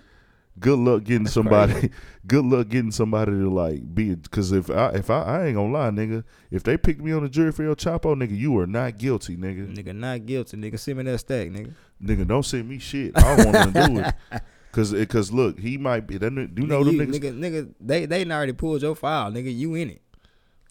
[0.59, 1.73] Good luck getting That's somebody.
[1.73, 1.91] crazy.
[2.27, 4.13] Good luck getting somebody to like be.
[4.13, 7.23] Because if I if I, I ain't gonna lie, nigga, if they picked me on
[7.23, 9.75] the jury for El Chapo, nigga, you are not guilty, nigga.
[9.75, 10.55] Nigga not guilty.
[10.57, 11.73] Nigga send me that stack, nigga.
[12.03, 13.17] Nigga, don't send me shit.
[13.17, 14.13] I don't want to do it.
[14.71, 16.17] Cause, it- cause look, he might be.
[16.17, 17.19] That, you know them you, niggas.
[17.19, 19.53] nigga, nigga, they they already pulled your file, nigga.
[19.53, 20.01] You in it?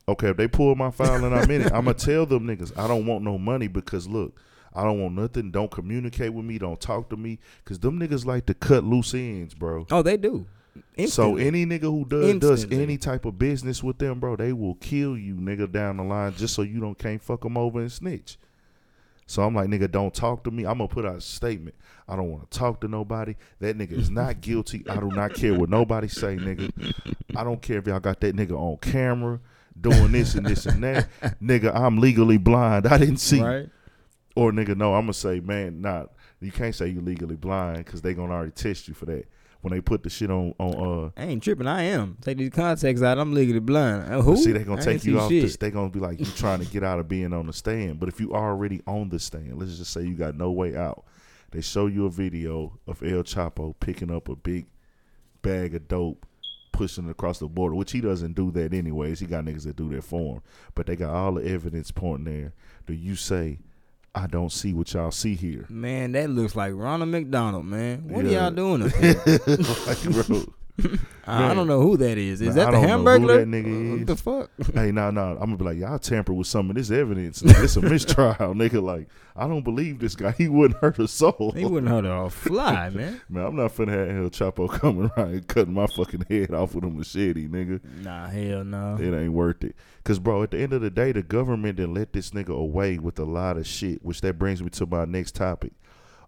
[0.09, 2.89] Okay, if they pull my file and I'm in it, I'ma tell them niggas I
[2.89, 4.41] don't want no money because look,
[4.75, 5.51] I don't want nothing.
[5.51, 6.59] Don't communicate with me.
[6.59, 7.39] Don't talk to me.
[7.65, 9.87] Cause them niggas like to cut loose ends, bro.
[9.91, 10.47] Oh, they do.
[11.07, 14.77] So any nigga who does does any type of business with them, bro, they will
[14.77, 17.91] kill you, nigga, down the line just so you don't can't fuck them over and
[17.91, 18.39] snitch.
[19.27, 20.65] So I'm like, nigga, don't talk to me.
[20.65, 21.77] I'm gonna put out a statement.
[22.09, 23.37] I don't want to talk to nobody.
[23.61, 24.85] That nigga is not guilty.
[24.89, 26.93] I do not care what nobody say, nigga.
[27.37, 29.39] I don't care if y'all got that nigga on camera
[29.81, 31.09] doing this and this and that.
[31.43, 32.87] nigga, I'm legally blind.
[32.87, 33.41] I didn't see.
[33.41, 33.69] right?
[34.37, 36.07] Or nigga, no, I'm gonna say, man, nah,
[36.41, 39.27] you can't say you legally blind because they gonna already test you for that
[39.61, 41.67] when they put the shit on on uh I ain't tripping.
[41.67, 42.17] I am.
[42.21, 43.19] Take these contacts out.
[43.19, 44.13] I'm legally blind.
[44.13, 44.37] Uh, who?
[44.37, 45.43] See, they gonna I take you off shit.
[45.43, 45.57] this.
[45.57, 48.01] They gonna be like you trying to get out of being on the stand.
[48.01, 51.05] But if you already on the stand, let's just say you got no way out.
[51.51, 54.67] They show you a video of El Chapo picking up a big
[55.43, 56.25] bag of dope,
[56.73, 59.19] pushing it across the border, which he doesn't do that anyways.
[59.19, 60.43] He got niggas that do that for him.
[60.75, 62.55] But they got all the evidence pointing there.
[62.87, 63.59] Do you say,
[64.15, 65.67] I don't see what y'all see here.
[65.69, 68.09] Man, that looks like Ronald McDonald, man.
[68.09, 68.31] What Yeah.
[68.31, 69.15] are y'all doing up here?
[69.87, 70.53] like, bro,
[71.27, 72.41] I, don't know who that is.
[72.41, 73.37] Is Man, that I the don't know who Hamburglar?
[73.39, 74.75] that nigga What the fuck?
[74.75, 77.43] hey, no, no, I'm gonna be like, y'all tamper with some of this evidence.
[77.47, 78.83] It's a mistrial, nigga.
[78.83, 80.33] Like, I don't believe this guy.
[80.33, 81.53] He wouldn't hurt a soul.
[81.55, 83.21] He wouldn't hurt a fly, man.
[83.29, 86.75] Man, I'm not finna have El Chapo coming around and cutting my fucking head off
[86.75, 87.81] with a machete, nigga.
[88.03, 88.97] Nah, hell no.
[89.01, 89.77] It ain't worth it.
[90.05, 92.99] Cause bro, at the end of the day, the government didn't let this nigga away
[92.99, 94.05] with a lot of shit.
[94.05, 95.73] Which that brings me to my next topic.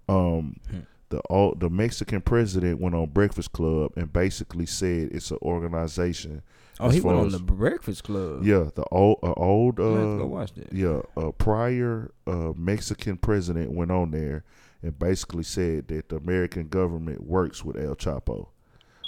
[0.08, 0.80] Um, Hmm.
[1.12, 6.42] The all the Mexican president went on Breakfast Club and basically said it's an organization.
[6.80, 8.44] Oh, he went on as- the Breakfast Club.
[8.44, 10.72] Yeah, the old uh, old I'm gonna have to go uh, watch that.
[10.72, 14.42] yeah, a prior uh, Mexican president went on there
[14.82, 18.48] and basically said that the American government works with El Chapo.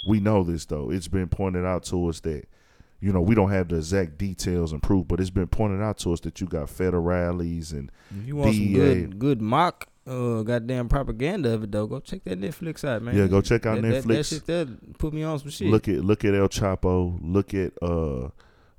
[0.07, 0.91] We know this though.
[0.91, 2.45] It's been pointed out to us that
[2.99, 5.97] you know we don't have the exact details and proof, but it's been pointed out
[5.99, 10.41] to us that you got federales and If you want some good, good mock, uh,
[10.43, 13.15] goddamn propaganda of it though, go check that Netflix out, man.
[13.17, 14.29] Yeah, go check out that, That, that Netflix.
[14.29, 15.67] shit that put me on some shit.
[15.67, 18.29] look at look at El Chapo, look at uh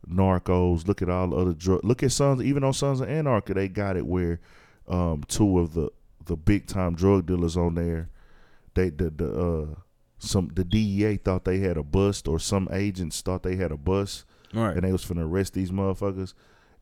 [0.09, 3.53] Narcos, look at all the other drug look at Sons even on Sons of Anarchy,
[3.55, 4.41] they got it where
[4.89, 5.91] um two of the
[6.27, 8.09] the big time drug dealers on there,
[8.75, 9.75] they the the uh
[10.19, 13.77] some the DEA thought they had a bust or some agents thought they had a
[13.77, 14.25] bust
[14.55, 14.75] right.
[14.75, 16.35] and they was finna arrest these motherfuckers.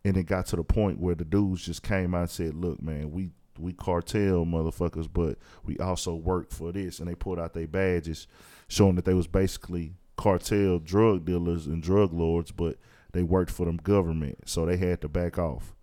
[0.05, 2.83] And it got to the point where the dudes just came out and said, Look,
[2.83, 7.55] man, we we cartel motherfuckers, but we also work for this and they pulled out
[7.55, 8.27] their badges
[8.69, 12.77] showing that they was basically cartel drug dealers and drug lords, but
[13.13, 14.49] they worked for them government.
[14.49, 15.75] So they had to back off.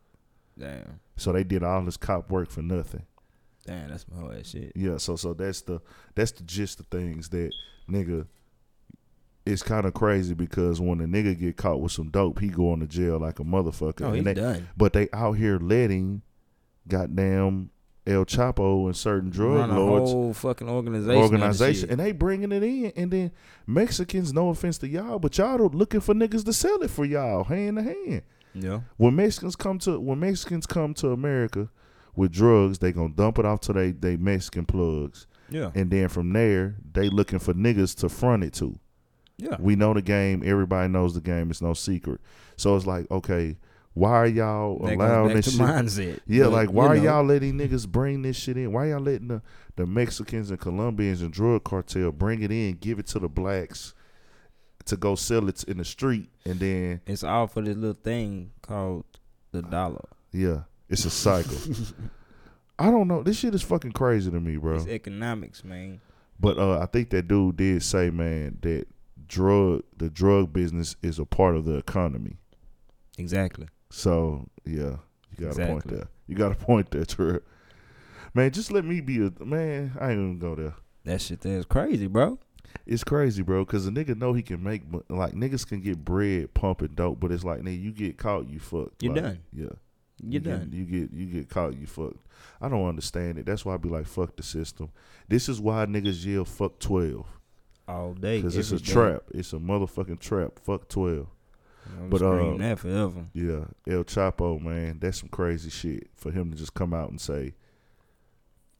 [0.60, 3.04] Damn, So they did all this cop work for nothing.
[3.66, 4.72] Damn, that's my whole ass shit.
[4.76, 5.82] Yeah, so so that's the
[6.16, 7.52] that's the gist of things that
[7.90, 8.28] nigga
[9.46, 12.74] it's kind of crazy because when a nigga get caught with some dope, he go
[12.74, 14.02] into jail like a motherfucker.
[14.04, 14.68] Oh, And he's they- done.
[14.78, 16.22] But they out here letting
[16.88, 17.72] goddamn
[18.06, 21.22] El Chapo and certain drug Run a lords whole fucking organization.
[21.22, 21.90] organization, shit.
[21.92, 22.92] and they bringing it in.
[22.96, 23.32] And then
[23.68, 27.44] Mexicans, no offense to y'all, but y'all looking for niggas to sell it for y'all
[27.44, 28.22] hand to hand.
[28.54, 31.70] yeah, When Mexicans come to when Mexicans come to America
[32.16, 36.08] with drugs, they gonna dump it off to they they Mexican plugs, yeah, and then
[36.10, 38.78] from there they looking for niggas to front it to.
[39.38, 39.58] yeah.
[39.60, 40.44] We know the game.
[40.46, 41.50] Everybody knows the game.
[41.52, 42.22] It's no secret.
[42.58, 43.58] So it's like, okay,
[43.94, 45.60] why are y'all That allowing this to shit?
[45.62, 46.20] mindset.
[46.28, 48.72] Yeah, But, like why are know, y'all letting niggas bring this shit in?
[48.72, 49.42] Why y'all letting the,
[49.78, 53.94] the Mexicans and Colombians and drug cartel bring it in, give it to the blacks
[54.86, 58.52] to go sell it in the street, and then It's all for this little thing
[58.62, 59.06] called
[59.52, 60.06] the dollar.
[60.32, 61.58] yeah, it's a cycle.
[62.78, 63.24] I don't know.
[63.24, 64.76] This shit is fucking crazy to me, bro.
[64.76, 66.02] It's economics, man.
[66.40, 68.86] But uh, I think that dude did say, man, that
[69.28, 72.38] drug the drug business is a part of the economy.
[73.18, 73.68] Exactly.
[73.90, 74.98] So yeah,
[75.38, 75.98] you got a point Exactly.
[75.98, 76.08] there.
[76.28, 77.48] You got a point there, Trip.
[78.34, 79.92] Man, just let me be a man.
[80.00, 80.76] I ain't gonna go there.
[81.04, 82.40] That shit there is crazy, bro.
[82.86, 86.54] It's crazy, bro, because a nigga know he can make like niggas can get bread
[86.54, 89.04] pumping dope, but it's like nigga, you get caught, you fucked.
[89.04, 89.40] You Like, done.
[89.54, 89.70] Yeah,
[90.24, 92.26] You're you get- you get you get caught, you fucked.
[92.62, 93.46] I don't understand it.
[93.46, 94.90] That's why I be like, fuck the system.
[95.28, 97.26] This is why niggas yell fuck twelve
[97.88, 98.38] All day.
[98.40, 98.92] because it's a day.
[98.94, 99.24] trap.
[99.34, 100.60] It's a motherfucking trap.
[100.64, 101.28] Fuck twelve.
[102.00, 103.26] I'm But, uh, that forever.
[103.34, 107.20] Yeah, El Chapo, man, that's some crazy shit for him to just come out and
[107.20, 107.54] say,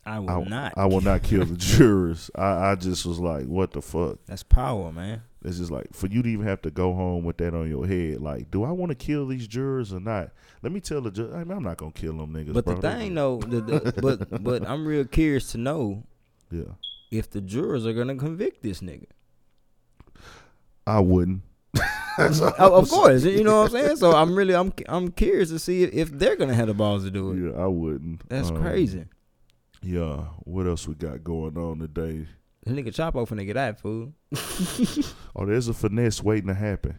[0.06, 0.74] I will I, not.
[0.78, 2.32] I will not kill the jurors.
[2.36, 4.18] I, I just was like, what the fuck?
[4.26, 5.22] That's power, man.
[5.44, 7.86] It's just like for you to even have to go home with that on your
[7.86, 8.22] head.
[8.22, 10.32] Like, do I want to kill these jurors or not?
[10.62, 11.32] Let me tell the judge.
[11.34, 12.54] I mean, I'm not gonna kill them niggas.
[12.54, 16.04] But the thing though, the, the, but but I'm real curious to know
[16.52, 16.64] yeah,
[17.12, 19.08] if the jurors are gonna convict this nigga.
[20.86, 21.42] I wouldn't.
[22.20, 23.96] Oh, of course, you know what I'm saying.
[23.96, 27.06] So I'm really I'm I'm curious to see if, if they're gonna have the balls
[27.06, 27.38] to do it.
[27.56, 28.28] Yeah, I wouldn't.
[28.28, 29.06] That's Um, crazy.
[29.82, 30.26] Yeah.
[30.44, 32.28] What else we got going on today?
[32.66, 34.14] The nigga Chapo finna get that fool.
[35.36, 36.98] Oh, there's a finesse waiting to happen.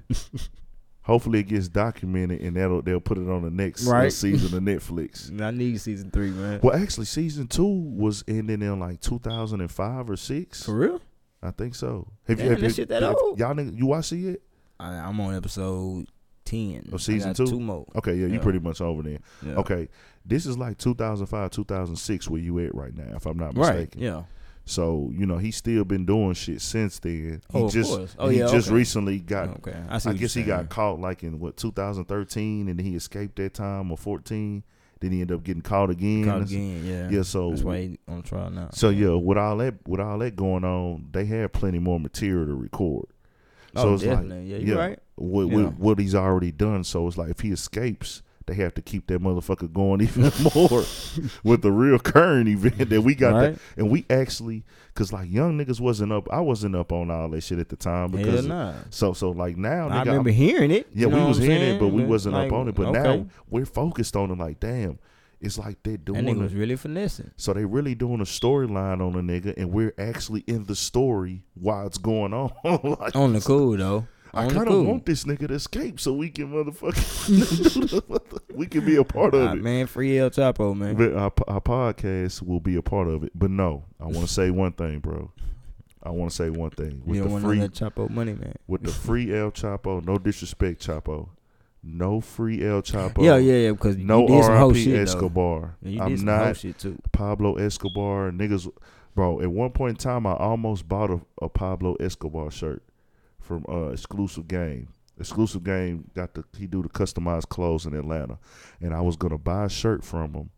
[1.02, 4.12] Hopefully, it gets documented and that'll they'll put it on the next uh, Right.
[4.12, 5.38] season of Netflix.
[5.40, 6.60] I need season three, man.
[6.62, 10.62] Well, actually, season two was ending in like 2005 or six.
[10.64, 11.00] For real?
[11.42, 12.08] I think so.
[12.28, 13.38] Have Damn, that shit that have- old?
[13.38, 14.36] Y'all nigga, you watch it yet?
[14.80, 16.06] I, I'm on episode
[16.52, 16.88] ten.
[16.92, 17.46] Of season two?
[17.46, 17.86] Two more.
[17.96, 18.40] Okay, yeah, you Yeah.
[18.40, 19.18] pretty much over there.
[19.44, 19.54] Yeah.
[19.54, 19.88] Okay,
[20.26, 23.78] this is like 2005, 2006 where you at right now, if I'm not mistaken.
[23.78, 23.94] Right.
[23.96, 24.22] Yeah.
[24.64, 27.40] So you know he's still been doing shit since then.
[27.52, 28.14] He Oh, of just course.
[28.18, 28.76] Oh, he yeah, just okay.
[28.76, 29.48] recently got.
[29.56, 29.76] okay.
[29.88, 30.10] I see.
[30.10, 33.90] I guess he got caught like in what 2013, and then he escaped that time
[33.90, 34.62] or 14.
[35.00, 36.24] Then he ended up getting caught again.
[36.26, 36.86] caught again.
[36.86, 37.08] Yeah.
[37.10, 38.68] Yeah, so That's why he on trial now.
[38.72, 42.46] so yeah, with all that with all that going on, they had plenty more material
[42.46, 43.06] to record.
[43.76, 44.74] Oh, so oh, it's like, yeah, you're yeah.
[44.74, 44.98] right.
[45.16, 45.56] What, Yeah.
[45.56, 46.84] what what he's already done.
[46.84, 50.84] So it's like if he escapes, they have to keep that motherfucker going even more
[51.44, 53.34] with the real current event that we got.
[53.34, 53.52] Right.
[53.54, 56.28] That, and we actually, cause like young niggas wasn't up.
[56.30, 58.74] I wasn't up on all that shit at the time because nah.
[58.90, 60.88] so so like now, I nigga, remember I'm- hearing it.
[60.92, 61.76] yeah, you we was hearing saying?
[61.76, 62.74] it, but we wasn't like, up on it.
[62.74, 63.02] But okay.
[63.02, 64.38] now we're focused on it.
[64.38, 64.98] Like, damn,
[65.42, 66.42] it's like they're that doing nigga it.
[66.42, 67.30] was really finessing.
[67.36, 71.44] So they really doing a storyline on a nigga, and we're actually in the story
[71.54, 72.52] while it's going on.
[72.64, 74.06] like, On the cool though.
[74.34, 78.96] I kind of want this nigga to escape so we can motherfucking we can be
[78.96, 79.62] a part of Ah, it.
[79.62, 80.96] man, free El Chapo, man.
[80.96, 83.32] But Our, our podcast will be a part of it.
[83.34, 85.30] But no, I want to say one thing, bro.
[86.02, 88.32] I want to say one thing with you the don't want free of Chapo money,
[88.32, 88.54] man.
[88.66, 90.02] with the free El Chapo.
[90.04, 91.28] No disrespect, Chapo.
[91.82, 93.24] No free El Chapo.
[93.24, 93.70] Yeah, yeah, yeah.
[93.72, 94.84] Because No you did R.I.P.
[94.84, 94.94] shit.
[95.00, 95.76] Escobar.
[95.82, 96.98] Yeah, you did I'm some not shit too.
[97.10, 98.30] Pablo Escobar.
[98.30, 98.70] Niggas,
[99.14, 99.40] bro.
[99.40, 102.82] At one point in time, I almost bought a, a Pablo Escobar shirt
[103.40, 104.88] from uh, Exclusive Game.
[105.18, 108.38] Exclusive Game got the he do the customized clothes in Atlanta,
[108.80, 110.50] and I was gonna buy a shirt from him.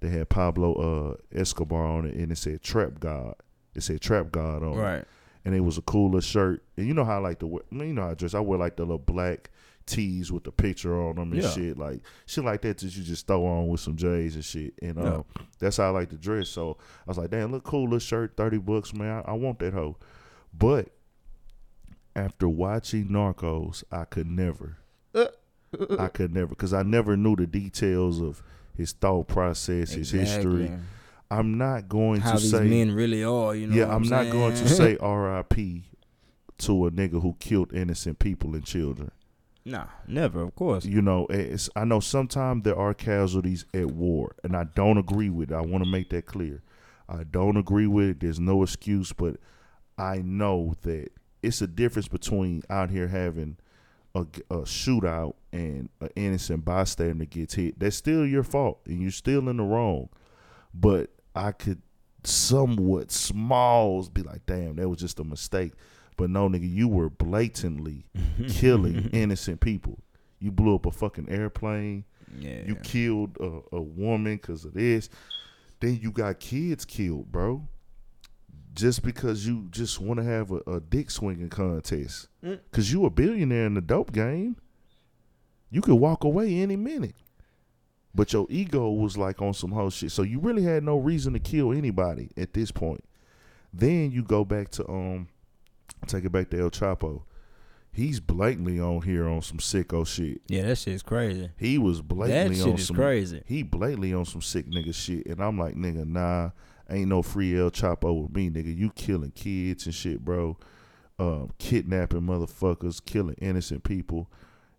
[0.00, 3.36] They had Pablo uh, Escobar on it, and it said Trap God.
[3.74, 5.04] It said Trap God on it Right.
[5.44, 6.62] and it was a cooler shirt.
[6.76, 8.34] And you know how I like to wear, you know how I dress.
[8.34, 9.50] I wear like the little black
[9.92, 11.50] tees with the picture on them and Yeah.
[11.50, 14.74] shit, like shit like that that you just throw on with some J's and shit.
[14.82, 15.14] And Yeah.
[15.16, 15.24] Um,
[15.58, 16.48] that's how I like to dress.
[16.48, 16.76] So
[17.06, 19.22] I was like, damn, look cool, little shirt, thirty bucks, man.
[19.26, 19.96] I, I want that hoe.
[20.52, 20.88] But
[22.14, 24.78] after watching Narcos, I could never.
[25.98, 28.42] I could never, because I never knew the details of
[28.76, 30.70] his thought process, his history.
[31.30, 33.74] I'm not going How to these say men really are, you know.
[33.74, 35.84] yeah, what I'm not going to say R.I.P.
[36.58, 39.10] to a nigga who killed innocent people and children.
[39.64, 40.84] Nah, never, of course.
[40.84, 45.30] You know, it's, I know sometimes there are casualties at war, and I don't agree
[45.30, 45.54] with it.
[45.54, 46.62] I want to make that clear.
[47.08, 48.20] I don't agree with it.
[48.20, 49.36] There's no excuse, but
[49.96, 51.10] I know that
[51.42, 53.56] it's a difference between out here having
[54.14, 54.20] a,
[54.50, 57.78] a shootout and an innocent bystander gets hit.
[57.78, 60.08] That's still your fault, and you're still in the wrong.
[60.74, 61.82] But I could
[62.24, 65.72] somewhat smalls be like, damn, that was just a mistake.
[66.16, 68.06] But no, nigga, you were blatantly
[68.48, 69.98] killing innocent people.
[70.38, 72.04] You blew up a fucking airplane.
[72.38, 72.62] Yeah.
[72.66, 75.08] You killed a, a woman because of this.
[75.80, 77.66] Then you got kids killed, bro.
[78.74, 82.28] Just because you just want to have a, a dick swinging contest.
[82.44, 82.60] Mm.
[82.70, 84.56] Because you a billionaire in the dope game.
[85.70, 87.16] You could walk away any minute.
[88.14, 90.12] But your ego was like on some whole shit.
[90.12, 93.04] So you really had no reason to kill anybody at this point.
[93.72, 95.28] Then you go back to um
[96.06, 97.22] take it back to El Chapo.
[97.94, 100.40] He's blatantly on here on some sicko shit.
[100.48, 101.50] yeah, that shit's crazy.
[101.58, 103.42] He was That blatantly shit on is some crazy.
[103.46, 105.26] he blatantly on some sick nigga shit.
[105.26, 106.50] And I'm like, nigga, nah,
[106.88, 108.74] ain't no free El Chapo with me, nigga.
[108.74, 110.56] You killing kids and shit, bro.
[111.18, 114.30] Um, kidnapping motherfuckers, killing innocent people,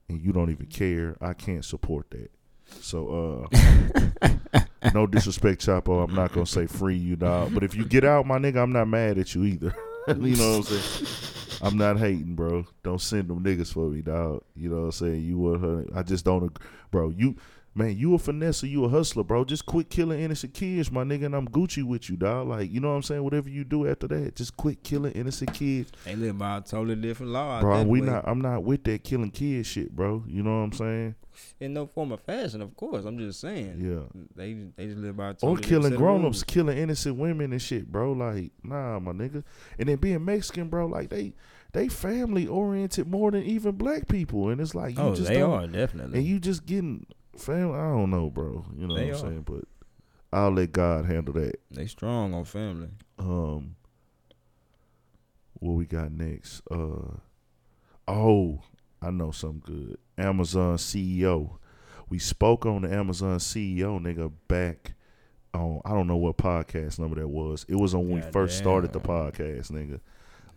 [0.10, 1.16] and you don't even care.
[1.22, 2.32] I can't support that.
[2.82, 4.30] So uh
[4.96, 6.04] no disrespect, Chapo.
[6.04, 7.54] I'm not gonna say free you, dog.
[7.54, 9.76] But if you get out, my nigga, I'm not mad at you either.
[10.08, 11.08] you know what I'm saying?
[11.62, 12.66] I'm not hating, bro.
[12.84, 14.44] Don't send them niggas for me, dog.
[14.56, 15.22] You know what I'm saying?
[15.24, 15.86] You were her.
[15.96, 16.58] I just don't,
[16.92, 17.10] bro.
[17.10, 17.36] You,
[17.76, 19.46] man, you a finesse, you a hustler, bro.
[19.46, 22.48] Just quit killing innocent kids, my nigga, and I'm Gucci with you, dog.
[22.48, 23.24] Like, you know what I'm saying?
[23.24, 26.96] Whatever you do after that, just quit killing innocent kids, They live by a totally
[26.96, 27.62] different law.
[27.62, 27.84] bro.
[27.84, 28.08] We way.
[28.08, 28.28] not.
[28.28, 30.24] I'm not with that killing kids shit, bro.
[30.28, 31.16] You know what I'm saying?
[31.60, 33.06] in no form of fashion, of course.
[33.06, 33.80] I'm just saying.
[33.82, 34.22] Yeah.
[34.36, 37.16] They they just live by a Or totally different killing set grown ups, killing innocent
[37.18, 38.12] women and shit, bro.
[38.12, 39.44] Like, nah, my nigga.
[39.80, 41.34] And then being Mexican, bro, like they
[41.72, 44.50] they family oriented more than even black people.
[44.50, 46.20] And it's like you Oh, just they don't, are definitely.
[46.20, 47.08] and you just getting
[47.38, 47.78] family.
[47.78, 48.66] I don't know, bro.
[48.78, 49.30] You know They what I'm are.
[49.30, 49.42] saying?
[49.46, 49.64] But
[50.32, 51.56] I'll let God handle that.
[51.72, 52.90] they strong on family.
[53.20, 53.76] Um,
[55.60, 56.62] what we got next?
[56.70, 57.18] Uh,
[58.08, 58.62] oh,
[59.02, 59.98] I know something good.
[60.18, 61.58] Amazon CEO.
[62.10, 64.94] We spoke on the Amazon CEO nigga back
[65.54, 67.66] on I don't know what podcast number that was.
[67.70, 70.00] It was on when we first started the podcast, nigga.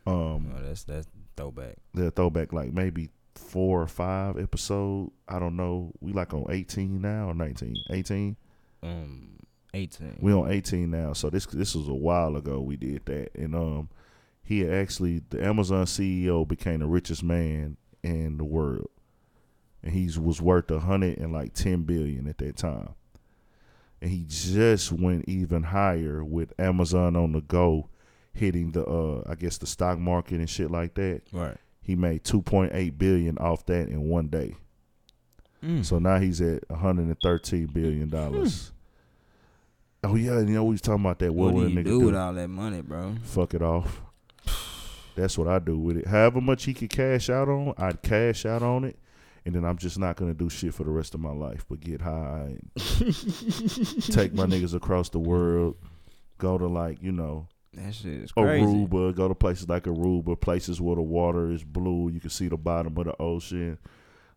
[0.07, 1.77] Um, Oh, that's that's throwback.
[1.95, 5.11] the throwback like maybe four or five episode.
[5.29, 5.93] I don't know.
[6.01, 7.75] We like on 18 now or 19?
[7.91, 8.37] 18?
[8.83, 9.37] Um,
[9.77, 10.17] eighteen.
[10.21, 13.55] We on 18 now, so this this was a while ago we did that, and
[13.55, 13.89] um,
[14.43, 18.91] he actually the Amazon CEO became the richest man in the world,
[19.83, 22.95] and he was worth a hundred and like 10 billion at that time,
[24.01, 27.89] and he just went even higher with Amazon on the go,
[28.33, 31.23] hitting the uh I guess the stock market and shit like that.
[31.33, 31.57] right.
[31.87, 34.57] He made 2.8 billion off that in one day.
[35.65, 35.85] Mm.
[35.85, 38.73] So now he's at 113 billion dollars.
[40.03, 41.33] Oh yeah, and you know we was talking about that.
[41.33, 42.07] What, what would do a you nigga do do?
[42.07, 43.15] with all that money, bro?
[43.23, 44.03] Fuck it off.
[45.15, 46.09] That's what I do with it.
[46.09, 48.99] However much he could cash out on, I'd cash out on it,
[49.45, 51.79] and then I'm just not gonna do shit for the rest of my life, but
[51.79, 52.71] get high and
[54.11, 55.77] take my niggas across the world,
[56.39, 58.65] go to like you know That shit is crazy.
[58.65, 62.49] Aruba, go to places like Aruba, places where the water is blue, you can see
[62.49, 63.79] the bottom of the ocean.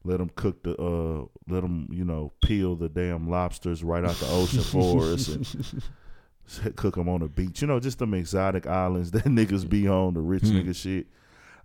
[0.03, 4.15] Let them cook the, uh, let them, you know, peel the damn lobsters right out
[4.15, 7.61] the ocean for us and cook them on the beach.
[7.61, 10.57] You know, just them exotic islands that niggas be on, the rich Hmm.
[10.57, 11.07] nigga shit.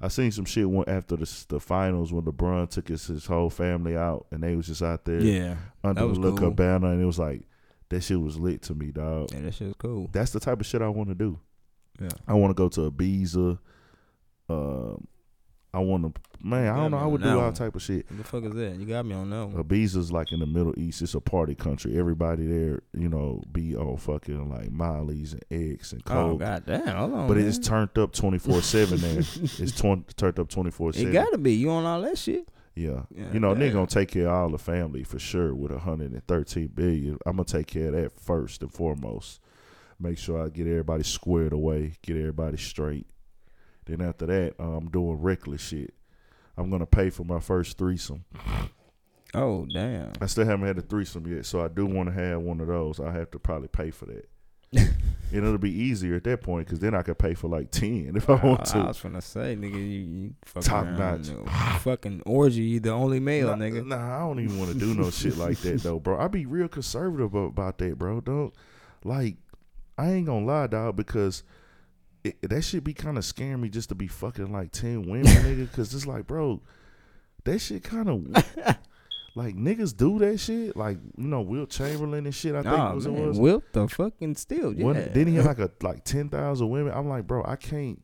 [0.01, 3.49] I seen some shit one after the the finals when LeBron took his, his whole
[3.51, 5.57] family out and they was just out there Yeah.
[5.83, 6.51] under the little cool.
[6.51, 7.43] cabana and it was like
[7.89, 9.31] that shit was lit to me, dog.
[9.33, 10.11] Yeah, that shit was cool.
[10.13, 11.39] That's the type of shit I want to do.
[12.01, 12.09] Yeah.
[12.27, 13.59] I want to go to Ibiza.
[14.49, 15.07] Um,
[15.73, 16.73] I want to, man.
[16.73, 16.99] I don't know.
[16.99, 18.09] I would do all type of shit.
[18.09, 18.77] What the fuck is that?
[18.77, 19.65] You got me on that one.
[19.65, 21.03] Ibiza's like in the Middle East.
[21.03, 21.99] It's a party country.
[21.99, 26.41] Everybody there, you know, be on fucking like Molly's and X and oh Coke.
[26.41, 27.29] god damn, hold on.
[27.29, 27.49] but man.
[27.49, 29.19] it's turned up twenty four seven there.
[29.59, 31.09] It's twen- turned up twenty four seven.
[31.09, 31.55] It gotta be.
[31.55, 32.49] You on all that shit?
[32.77, 33.03] Yeah.
[33.11, 36.67] Yeah, you know, nigga gonna take care of all the family for sure with 113
[36.69, 37.19] billion.
[37.27, 39.41] I'm gonna take care of that first and foremost.
[40.01, 43.07] Make sure I get everybody squared away, get everybody straight.
[43.87, 45.95] Then after that, uh, I'm doing reckless shit.
[46.57, 48.25] I'm gonna pay for my first threesome.
[49.35, 50.13] Oh damn.
[50.21, 52.69] I still haven't had a threesome yet, so I do want to have one of
[52.69, 53.01] those.
[53.01, 54.29] I have to probably pay for that.
[54.77, 54.93] and
[55.33, 58.29] it'll be easier at that point because then I could pay for like ten if
[58.29, 58.79] I want to.
[58.79, 61.29] I was finna say, nigga, you, you fucking Top notch.
[61.81, 63.87] fucking orgy, you the only male, nah, nigga.
[63.87, 66.19] Nah, I don't even want to do no shit like that though, bro.
[66.19, 68.21] I be real conservative about that, bro.
[68.21, 68.55] Don't
[69.05, 69.37] like
[69.97, 71.43] I ain't gonna lie, dog, because
[72.25, 75.25] it, that should be kind of scaring me just to be fucking like ten women,
[75.27, 75.71] nigga.
[75.71, 76.61] Because it's like, bro,
[77.45, 78.27] that shit kind of
[79.35, 80.77] like niggas do that shit.
[80.77, 82.55] Like you know, Wilt Chamberlain and shit.
[82.55, 83.39] I think was man, it was.
[83.39, 84.85] Wilt the fucking still, yeah.
[84.85, 86.93] One- Didn't he have like a like ten thousand women?
[86.95, 88.01] I'm like, bro, I can't.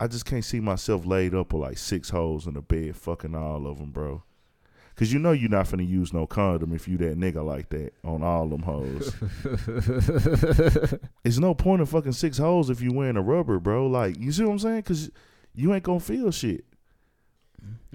[0.00, 3.34] I just can't see myself laid up with like six holes in the bed, fucking
[3.34, 4.22] all of them, bro.
[4.98, 7.92] Cause you know you're not finna use no condom if you that nigga like that
[8.02, 9.14] on all them hoes.
[11.24, 13.86] It's no point in fucking six hoes if you wearing a rubber, bro.
[13.86, 14.82] Like you see what I'm saying?
[14.82, 15.10] Cause
[15.54, 16.64] you ain't gonna feel shit.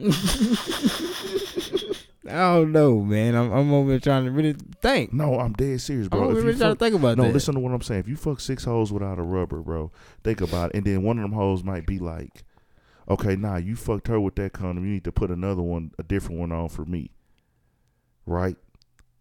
[2.26, 3.36] I don't know, man.
[3.36, 5.12] I'm, I'm over here trying to really think.
[5.12, 6.20] No, I'm dead serious, bro.
[6.20, 7.34] I'm over here really trying to think about no, that.
[7.34, 8.00] listen to what I'm saying.
[8.00, 9.92] If you fuck six hoes without a rubber, bro,
[10.24, 10.78] think about it.
[10.78, 12.46] And then one of them hoes might be like,
[13.10, 14.86] okay, nah, you fucked her with that condom.
[14.86, 17.12] You need to put another one, a different one on for me,
[18.26, 18.58] right?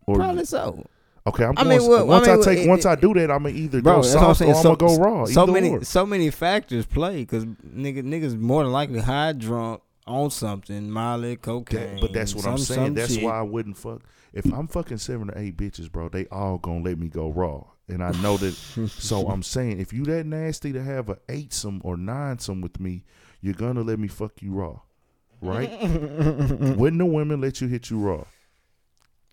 [0.06, 0.84] Or Probably so.
[1.26, 1.78] okay, I'm I going.
[1.78, 3.96] mean, well, once I I, take, it- once I do that, I'm gonna either Bro,
[3.96, 5.24] go that's I'm soft or I'm So, gonna go raw.
[5.26, 5.84] so many, or.
[5.84, 11.36] so many factors play because nigga, niggas more than likely high drunk on something, Molly,
[11.36, 11.94] cocaine.
[11.94, 12.94] That- but that's what I'm saying.
[12.94, 13.22] That's shit.
[13.22, 14.02] why I wouldn't fuck.
[14.32, 17.64] If I'm fucking seven or eight bitches, bro, they all gonna let me go raw,
[17.86, 18.52] and I know that.
[18.98, 22.60] so I'm saying, if you that nasty to have a eight some or nine some
[22.62, 23.04] with me,
[23.42, 24.80] you're gonna let me fuck you raw,
[25.42, 25.70] right?
[25.82, 28.24] Wouldn't the women let you hit you raw?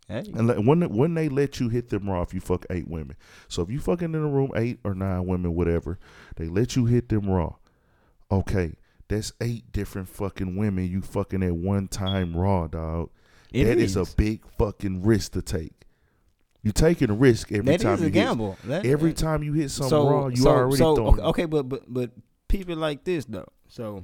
[0.07, 2.87] Hey, And let, when when they let you hit them raw, if you fuck eight
[2.87, 3.15] women,
[3.47, 5.99] so if you fucking in a room eight or nine women, whatever,
[6.35, 7.53] they let you hit them raw.
[8.31, 8.73] Okay,
[9.07, 13.11] that's eight different fucking women you fucking at one time raw, dog.
[13.51, 13.95] it That is.
[13.95, 15.73] a big fucking risk to take.
[16.63, 18.57] You're taking a risk every That time is you a gamble.
[18.65, 21.45] That- Every that- time you hit something so, raw, you so, already so, okay, okay,
[21.45, 22.11] but but but
[22.47, 23.47] people like this though.
[23.69, 24.03] So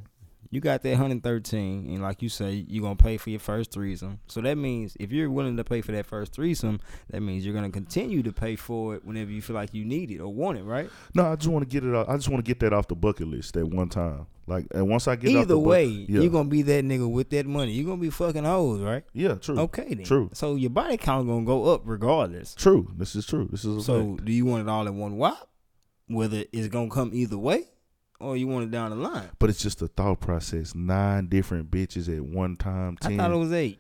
[0.52, 4.20] you got that 113, and like you say, you're gonna pay for your first threesome.
[4.28, 7.56] So that means if you're willing to pay for that first threesome, that means you're
[7.56, 10.58] gonna continue to pay for it whenever you feel like you need it or want
[10.60, 10.90] it, right?
[11.16, 11.94] No, I just want to get it.
[11.96, 14.28] Off, I just want to get that off the bucket list at one time.
[14.48, 16.86] Like, and once I get it off the Either way, yeah, you're gonna be that
[16.86, 17.72] nigga with that money.
[17.74, 19.04] You're gonna be fucking hoes, right?
[19.14, 20.06] yeah, true, Okay then.
[20.06, 20.30] True.
[20.34, 22.54] So your body count gonna go up regardless.
[22.54, 22.92] true.
[22.96, 23.48] This is true.
[23.52, 24.26] This is a So fact.
[24.26, 25.50] do you want it all in one whop?
[26.08, 27.64] Whether it's gonna come either way,
[28.26, 29.30] or you want it down the line?
[29.40, 30.74] But it's just a thought process.
[30.76, 32.98] Nine different bitches at one time.
[32.98, 33.80] Ten, I thought it was eight.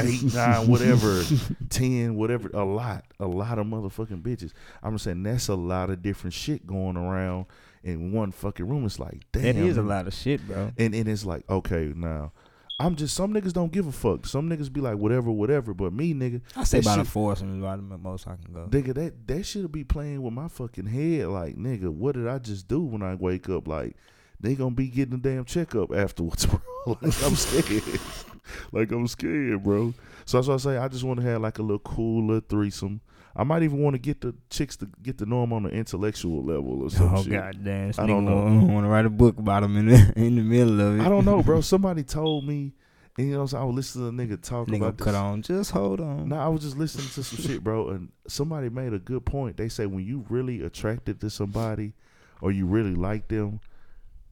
[0.00, 1.22] eight, nine, whatever,
[1.70, 2.50] ten, whatever.
[2.52, 4.52] A lot, a lot of motherfucking bitches.
[4.82, 7.46] I'm saying that's a lot of different shit going around
[7.82, 8.84] in one fucking room.
[8.84, 10.70] It's like, damn, That is a lot of shit, bro.
[10.76, 12.32] And and it's like, okay, now
[12.80, 14.26] I'm just some niggas don't give a fuck.
[14.26, 15.72] Some niggas be like, whatever, whatever.
[15.74, 18.52] But me, nigga, I say about a shit- foursome is about the most I can
[18.52, 18.66] go.
[18.68, 21.28] nigga, that that should be playing with my fucking head.
[21.28, 23.68] Like, nigga, what did I just do when I wake up?
[23.68, 23.96] Like,
[24.40, 26.60] they gonna be getting a damn checkup afterwards, bro.
[26.86, 28.00] like I'm scared.
[28.72, 29.94] like I'm scared, bro.
[30.26, 33.00] So that's why I say I just want to have like a little cooler threesome.
[33.36, 35.72] I might even want to get the chicks to get to know them on an
[35.72, 37.32] intellectual level or some Oh shit.
[37.32, 37.92] god damn!
[37.98, 38.34] I don't know.
[38.72, 41.02] Want to write a book about him in the in the middle of it.
[41.02, 41.60] I don't know, bro.
[41.62, 42.74] Somebody told me,
[43.18, 45.14] and you know, I was listening to a nigga talk Nigga about cut this.
[45.16, 45.42] on.
[45.42, 46.28] Just hold on.
[46.28, 49.56] No, I was just listening to some shit, bro, and somebody made a good point.
[49.56, 51.92] They say when you really attracted to somebody
[52.40, 53.58] or you really like them,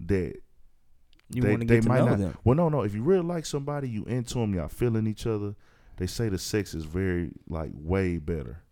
[0.01, 0.37] that
[1.29, 2.37] You They- want to they might know not- them.
[2.45, 2.83] Well, no, no.
[2.83, 5.57] If you really like somebody, you into them, y'all feeling each other.
[6.03, 8.65] They say the sex is very like way better.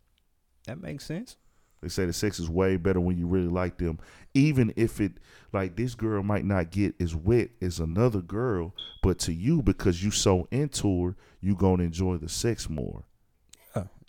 [0.66, 1.36] That makes sense.
[1.80, 4.00] They say the sex is way better when you really like them,
[4.34, 5.12] even if it
[5.52, 10.02] like this girl might not get as wet as another girl, but to you because
[10.02, 13.04] you so into her, you gonna enjoy the sex more.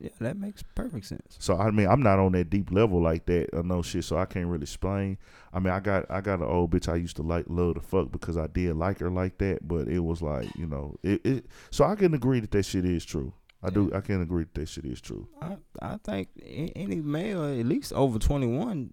[0.02, 1.36] Yeah, yeah, that makes perfect sense.
[1.40, 4.18] So I mean, I'm not on that deep level like that or no shit, so
[4.18, 5.18] I can't really explain.
[5.54, 7.82] I mean, I got I got an old bitch I used to like love to
[7.82, 11.26] fuck because I did like her like that, but it was like you know it.
[11.26, 13.34] it so I can agree that that shit is true.
[13.64, 13.92] I do.
[13.94, 15.28] I can agree that that shit is true.
[15.40, 16.30] I I think
[16.76, 18.92] any male at least over twenty one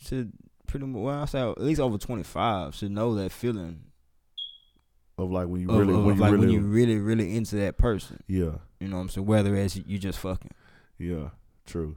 [0.00, 0.32] should
[0.66, 1.02] pretty much.
[1.02, 3.80] Well, I say at least over twenty five should know that feeling
[5.18, 7.56] Of like when you really of when you like really when you really really into
[7.56, 8.22] that person.
[8.26, 8.52] yeah
[8.84, 9.26] You know what I'm saying?
[9.26, 10.50] Whether it's you just fucking.
[10.98, 11.30] yeah
[11.66, 11.96] true.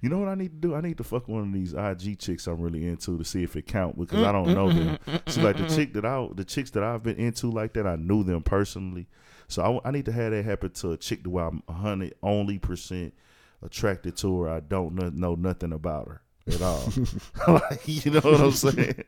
[0.00, 0.74] You know what I need to do?
[0.74, 3.56] I need to fuck one of these IG chicks I'm really into to see if
[3.56, 4.98] it count because I don't know them.
[5.26, 7.96] See, like the chick that I, the chicks that I've been into like that, I
[7.96, 9.06] knew them personally.
[9.48, 12.14] So I, I need to have that happen to a chick that where I'm hundred
[12.22, 13.14] only percent
[13.62, 14.48] attracted to her.
[14.48, 16.22] I don't know, know nothing about her
[16.52, 16.92] at all.
[17.48, 19.04] like, you know what I'm saying?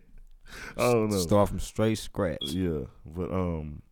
[0.76, 1.18] I don't know.
[1.18, 2.44] Start from straight scratch.
[2.44, 3.82] Yeah, but um,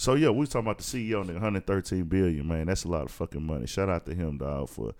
[0.00, 2.48] so yeah, we talking about the CEO the 113 billion.
[2.48, 3.66] Man, that's a lot of fucking money.
[3.66, 4.94] Shout out to him, dog, for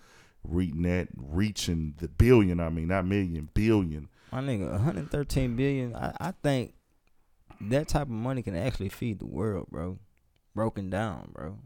[0.45, 2.61] reaching that, reaching the billion.
[2.61, 4.11] I mean, not million, billion.
[4.31, 5.97] My nigga, 113 billion.
[5.97, 6.75] I, I think
[7.63, 9.99] that type of money can actually feed the world, bro.
[10.55, 11.57] Broken down, bro.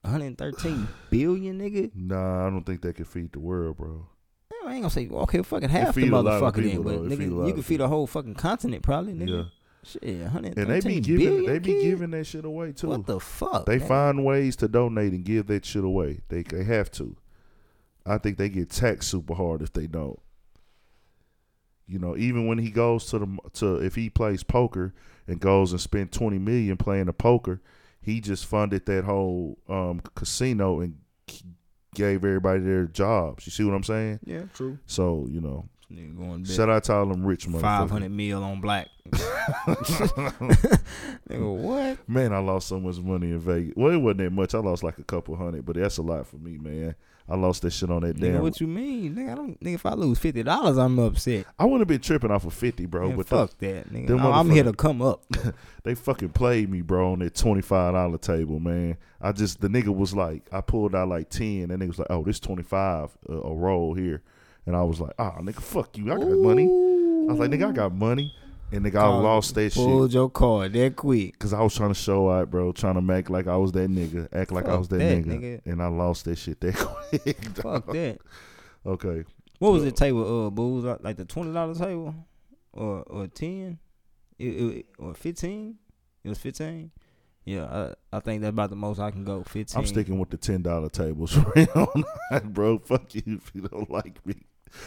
[0.00, 1.92] 113 billion, nigga.
[1.94, 4.08] Nah, I don't think that could feed the world, bro.
[4.66, 7.44] I ain't gonna say okay, fucking half the motherfucker then, but It feed a lot
[7.44, 9.28] nigga, you can feed a whole fucking continent probably, nigga.
[9.28, 9.44] Yeah,
[9.86, 11.82] Shit, 113 and they be giving, they be kid?
[11.82, 12.88] giving that shit away too.
[12.88, 13.66] What the fuck?
[13.66, 13.88] they man?
[13.88, 16.20] find ways to donate and give that shit away.
[16.28, 17.16] They they have to.
[18.04, 20.18] I think they get taxed super hard if they don't.
[21.86, 24.92] You know, even when he goes to the to if he plays poker
[25.28, 27.60] and goes and spend twenty million playing the poker,
[28.00, 30.98] he just funded that whole um, casino and
[31.94, 33.46] gave everybody their jobs.
[33.46, 34.20] You see what I'm saying?
[34.24, 34.78] Yeah, true.
[34.86, 37.60] So you know, Nigga going shout out to all them rich motherfuckers.
[37.60, 38.88] five hundred mil on black.
[41.28, 42.08] nigga, what?
[42.08, 43.74] Man, I lost so much money in Vegas.
[43.76, 44.54] Well, it wasn't that much.
[44.54, 46.96] I lost like a couple hundred, but that's a lot for me, man.
[47.28, 48.42] I lost that shit on that Nigga, damn.
[48.42, 49.16] what you mean?
[49.16, 49.60] Nigga, I don't.
[49.60, 51.44] Nigga, if I lose fifty dollars, I'm upset.
[51.58, 53.08] I wouldn't have been tripping off of fifty, bro.
[53.08, 54.20] Man, but fuck that, nigga.
[54.20, 55.24] I'm, here to come up.
[55.82, 58.96] they fucking played me, bro, on that twenty five dollar table, man.
[59.20, 62.10] I just the nigga was like, I pulled out like ten, and nigga was like,
[62.10, 64.22] oh, this twenty five a, uh, a roll here,
[64.66, 66.64] and I was like, ah, nigga, fuck you, I got money.
[66.64, 68.34] I was like, nigga, I got money,
[68.72, 69.82] and nigga, I lost that shit.
[69.84, 71.38] Pulled your card that quick.
[71.38, 73.90] Cause I was trying to show out, bro, trying to make like I was that
[73.90, 75.60] nigga, act like I was that, that, nigga, nigga.
[75.66, 76.74] and I lost that shit that
[77.10, 77.36] quick.
[77.56, 78.18] Fuck that.
[78.84, 79.24] Okay,
[79.58, 80.46] What was So- the table?
[80.46, 82.14] Uh, booze like- like the twenty dollar table,
[82.72, 83.78] or or ten,
[84.38, 85.76] it, it, or fifteen?
[86.22, 86.90] It was fifteen.
[87.44, 87.64] Yeah,
[88.12, 89.42] I, I think that's about the most I can go.
[89.44, 89.78] Fifteen.
[89.80, 92.04] I'm sticking with the ten dollar tables from here on
[92.52, 92.78] bro.
[92.78, 94.34] Fuck you if you don't like me.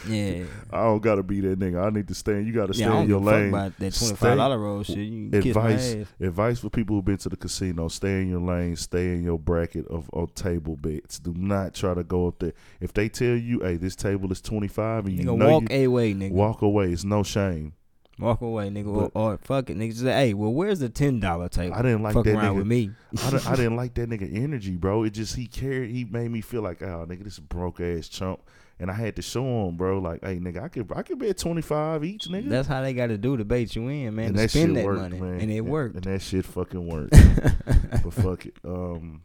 [0.08, 0.44] Yeah.
[0.72, 1.84] I don't gotta be that nigga.
[1.84, 2.40] I need to stay.
[2.42, 3.48] You gotta stay Yeah, in your lane.
[3.50, 4.98] about that twenty five dollar roll shit.
[4.98, 8.30] You can kiss my Advice, advice for people who've been to the casino: stay in
[8.30, 11.18] your lane, stay in your bracket of, of table bets.
[11.18, 12.52] Do not try to go up there.
[12.80, 15.76] If they tell you, "Hey, this table is 25," and you Nigga, know walk you
[15.76, 16.32] a way, nigga.
[16.32, 17.74] Walk, away, it's no shame.
[18.18, 18.88] Walk away, nigga.
[18.88, 19.90] Or, But- or fuck it, nigga.
[19.92, 21.74] Just say, hey, well, where's the ten dollar table?
[21.74, 22.58] I didn't like fuck that around nigga.
[22.58, 22.90] with me.
[23.22, 25.04] I, di- I didn't like that nigga energy, bro.
[25.04, 25.90] It just he carried.
[25.90, 28.40] He made me feel like, oh, nigga, this broke ass chump.
[28.80, 31.36] And I had to show him, bro, like, hey, nigga, I could, I could bet
[31.36, 32.48] 25 each, nigga.
[32.48, 34.28] That's how they got to do to bait you in, man.
[34.28, 35.40] and to that spend that worked, money, man.
[35.40, 35.96] and it worked.
[35.96, 37.10] And that shit fucking worked.
[38.02, 38.54] but fuck it.
[38.64, 39.20] Um.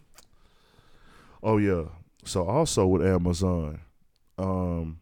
[1.41, 1.85] Oh yeah.
[2.25, 3.79] So also with Amazon,
[4.37, 4.99] um,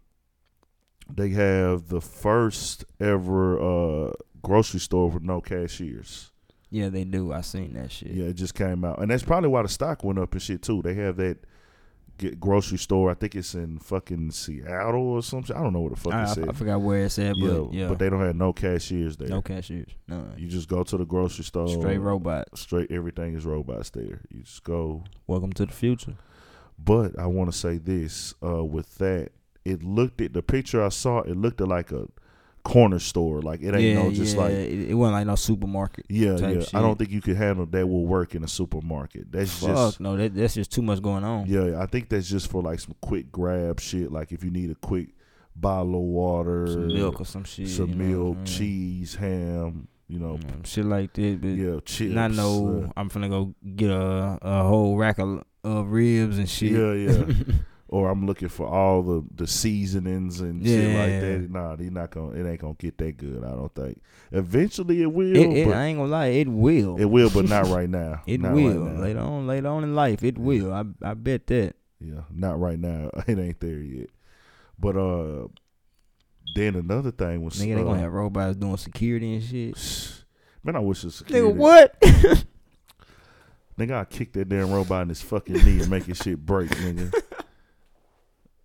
[1.10, 4.12] they have the first ever uh
[4.44, 6.32] grocery store with no cashiers.
[6.70, 7.32] yeah, they do.
[7.34, 8.12] I seen that shit.
[8.12, 10.62] Yeah, it just came out, and that's probably why the stock went up and shit
[10.62, 10.82] too.
[10.84, 11.38] They have that
[12.18, 13.12] get grocery store.
[13.12, 15.56] I think it's in fucking Seattle or something.
[15.56, 16.50] I don't know what the fuck I, it said.
[16.50, 19.30] I forgot where it's at, yeah, but yeah, but they don't have no cashiers there.
[19.30, 20.26] no cashiers, no.
[20.38, 21.68] You just go to the grocery store.
[21.68, 22.62] Straight robots.
[22.62, 24.22] Straight everything is robots there.
[24.30, 25.04] You just go.
[25.28, 26.16] Welcome to the future.
[26.78, 29.32] But I want to say this uh, with that,
[29.64, 31.22] it looked at the picture I saw.
[31.22, 32.08] It looked at like a
[32.64, 33.42] corner store.
[33.42, 34.42] Like it ain't yeah, no just yeah.
[34.42, 36.06] like it, it wasn't like no supermarket.
[36.10, 36.60] yeah, yeah.
[36.62, 36.74] shit.
[36.76, 37.88] I don't think you can handle that.
[37.88, 39.32] Will work in a supermarket.
[39.32, 41.46] That's Fuck just no, that, that's just too much going on.
[41.48, 41.82] yeah.
[41.82, 44.12] I think that's just for like some quick grab shit.
[44.12, 45.10] Like if you need a quick
[45.56, 47.70] bottle of water, Some milk or some shit.
[47.70, 48.46] some know milk, saying?
[48.46, 49.88] cheese, ham.
[50.08, 51.42] You know, Mm, shit like that.
[51.42, 52.14] But yeah, chips.
[52.14, 52.86] not no.
[52.88, 56.72] uh, I'm finna go get a a whole rack of, of ribs and shit.
[56.72, 57.26] Yeah, yeah.
[57.94, 61.52] or I'm looking for all the the seasonings and shit like that.
[61.52, 62.32] Nah, he not gonna.
[62.32, 63.44] It ain't gonna get that good.
[63.44, 64.02] I don't think.
[64.32, 65.36] Eventually, it will.
[65.36, 67.00] It, it, but I ain't gonna lie, it will.
[67.00, 68.24] it will, but not right now.
[68.26, 69.02] It Not will right now.
[69.02, 69.46] later on.
[69.46, 70.74] Later on in life, it will.
[70.74, 71.76] I I bet that.
[72.00, 73.12] Yeah, not right now.
[73.28, 74.10] It ain't there yet.
[74.80, 75.50] But uh,
[76.56, 80.24] then another thing was Nigga, they uh, gonna have robots doing security and shit.
[80.64, 81.48] Man, I wish it's security.
[81.48, 82.02] Nigga, what?
[83.78, 86.72] Nigga, I kick that damn robot in his fucking knee and make his shit break,
[86.72, 87.14] nigga.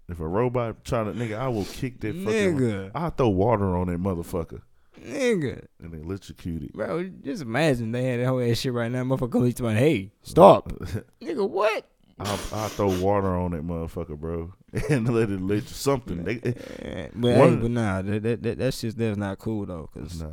[0.08, 2.90] If a robot try to, nigga, I will kick that fucking.
[2.94, 4.62] I'll throw water on that motherfucker
[5.04, 6.72] nigga, and then electrocute it.
[6.72, 7.04] bro.
[7.22, 9.02] Just imagine they had that whole ass shit right now.
[9.04, 10.68] Motherfucker comes to my hey, stop,
[11.20, 11.48] nigga.
[11.48, 11.86] What?
[12.20, 14.52] I'll, I'll throw water on that motherfucker, bro,
[14.90, 16.24] and let it let something.
[16.24, 20.20] They, But hey, but nah, that that that, that shit that's not cool though, cause
[20.20, 20.32] nah,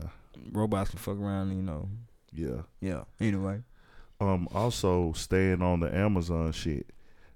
[0.51, 1.49] robots can fuck around.
[1.49, 1.89] and, You know.
[2.33, 2.61] yeah.
[2.81, 3.03] Yeah.
[3.19, 3.61] Anyway.
[4.21, 6.91] Um, also staying on the Amazon shit,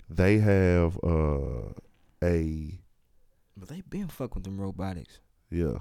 [0.09, 1.73] they have uh
[2.23, 2.79] a
[3.57, 5.19] But they been fuck with them robotics.
[5.49, 5.79] Yeah.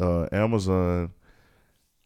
[0.00, 1.12] Uh, Amazon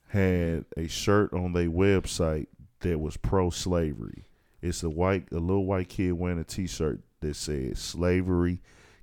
[0.09, 2.47] had a shirt on their website
[2.81, 4.25] that was pro slavery.
[4.63, 8.63] It's a white, a little white kid wearing a T-shirt that said "Slavery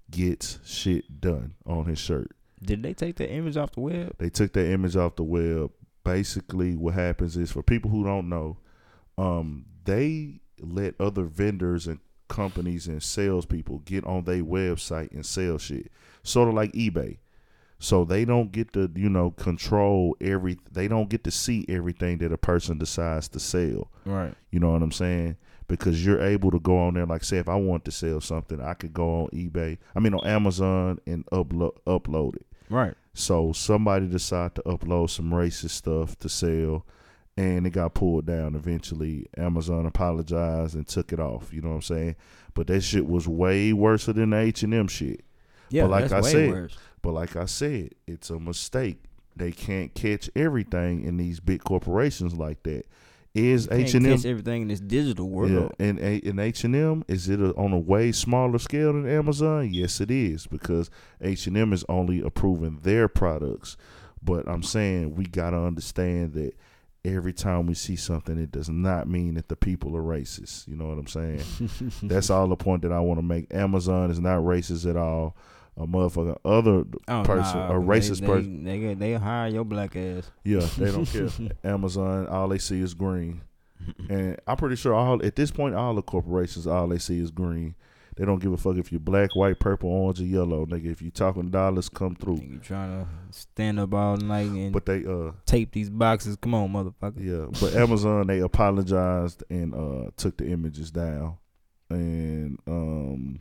[0.10, 2.36] gets shit done" on his shirt.
[2.62, 4.16] Did they take the image off the web?
[4.18, 5.72] They took that image off the web.
[6.04, 8.58] Basically, what happens is for people who don't know,
[9.18, 15.58] um, they let other vendors and companies and salespeople get on their website and sell
[15.58, 15.92] shit,
[16.24, 17.18] sort of like eBay.
[17.80, 20.58] So they don't get to, you know, control every.
[20.72, 23.92] They don't get to see everything that a person decides to sell.
[24.06, 24.34] Right.
[24.52, 25.36] You know what I'm saying?
[25.68, 28.62] Because you're able to go on there, like say, if I want to sell something,
[28.62, 29.80] I could go on eBay.
[29.96, 32.46] I mean, on Amazon and upload upload it.
[32.70, 32.94] Right.
[33.14, 36.86] So somebody decided to upload some racist stuff to sell,
[37.38, 38.56] and it got pulled down.
[38.56, 41.54] Eventually, Amazon apologized and took it off.
[41.54, 42.16] You know what I'm saying?
[42.54, 45.22] But that shit was way worse than the H and M shit.
[45.70, 46.78] Yeah, But like that's I way said, worse.
[47.02, 49.04] But like I said, it's a mistake.
[49.36, 52.86] They can't catch everything in these big corporations like that.
[53.34, 55.74] Is H and M catch everything in this digital world.
[55.80, 59.74] yeah, and H and M is it a, on a way smaller scale than Amazon?
[59.74, 63.76] Yes, it is because H and M is only approving their products.
[64.22, 66.54] But I'm saying we gotta understand that
[67.06, 70.68] every time we see something, it does not mean that the people are racist.
[70.68, 71.42] You know what I'm saying?
[72.04, 73.54] That's all the point that I want to make.
[73.54, 75.36] Amazon is not racist at all.
[75.76, 78.64] A motherfucker, other Oh, person, nah, a racist they, person.
[78.64, 80.30] They, they, they hire your black ass.
[80.44, 81.30] Yeah, they don't care.
[81.64, 83.42] Amazon, all they see is green.
[84.08, 87.32] And I'm pretty sure all at this point, all the corporations, all they see is
[87.32, 87.74] green.
[88.16, 90.86] They don't give a fuck if you're black, white, purple, orange, or yellow, nigga.
[90.92, 92.42] If you talking dollars, come through.
[92.48, 96.36] You trying to stand up all night and But they, uh, tape these boxes?
[96.36, 97.20] Come on, motherfucker.
[97.24, 97.48] yeah.
[97.60, 101.38] But Amazon, they apologized and uh took the images down.
[101.90, 103.40] And um,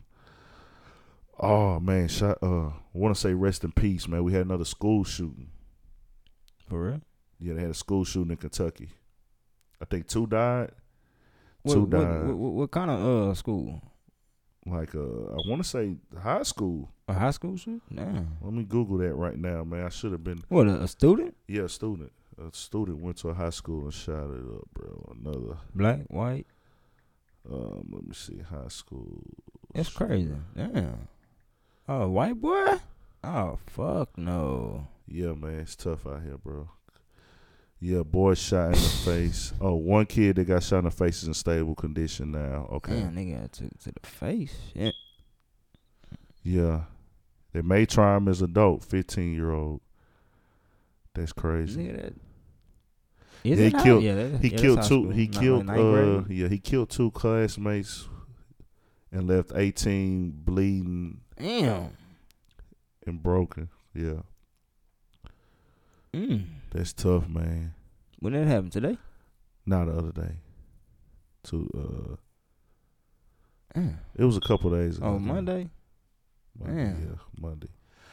[1.39, 2.39] oh man, shot.
[2.41, 4.23] Uh, want to say rest in peace, man.
[4.23, 5.49] We had another school shooting.
[6.67, 7.01] For real?
[7.39, 8.89] Yeah, they had a school shooting in Kentucky.
[9.81, 10.71] I think two died.
[11.61, 12.25] What, Two died.
[12.27, 12.99] what, what, what kind of
[13.31, 13.81] uh school?
[14.65, 16.89] Like uh I want to say high school.
[17.07, 17.81] A high school shoot?
[17.89, 18.21] Nah.
[18.41, 19.85] Let me Google that right now, man.
[19.85, 21.35] I should have been What a, a student?
[21.47, 22.11] yeah, a student.
[22.39, 25.15] A student went to a high school and shot it up, bro.
[25.21, 26.47] Another Black, white?
[27.51, 29.21] um let me see, high school.
[29.73, 30.35] That's crazy.
[30.55, 31.07] Damn.
[31.89, 32.75] Oh, white boy?
[33.23, 34.87] Oh fuck no.
[35.07, 36.69] Yeah, man, it's tough out here, bro.
[37.85, 39.51] Yeah, boy shot in the face.
[39.59, 42.69] Oh, one kid that got shot in the face is in stable condition now.
[42.71, 42.93] Okay.
[43.01, 44.55] Damn, they got to to the face.
[44.73, 44.95] Shit.
[46.43, 46.83] Yeah.
[47.51, 49.81] They may try him as adult, fifteen year old.
[51.13, 51.83] That's crazy.
[51.87, 52.13] Nigga, that.
[53.43, 55.09] Yeah, he killed- Yeah, that, He yeah, killed two.
[55.09, 55.65] He Not killed.
[55.65, 58.07] like uh, yeah, he killed two classmates
[59.11, 61.89] and left eighteen bleeding Damn.
[63.05, 63.67] and broken.
[63.93, 64.21] Yeah,
[66.13, 66.45] Mm.
[66.71, 67.73] that's tough, man.
[68.19, 68.97] When did that happened today?
[69.65, 70.35] Not the other day.
[71.45, 71.69] To
[73.75, 73.95] uh, Mm.
[74.15, 75.07] it was a couple days ago.
[75.07, 75.19] Oh, yeah.
[75.19, 75.69] Monday.
[76.59, 77.01] Monday, Damn.
[77.01, 77.69] yeah, Monday.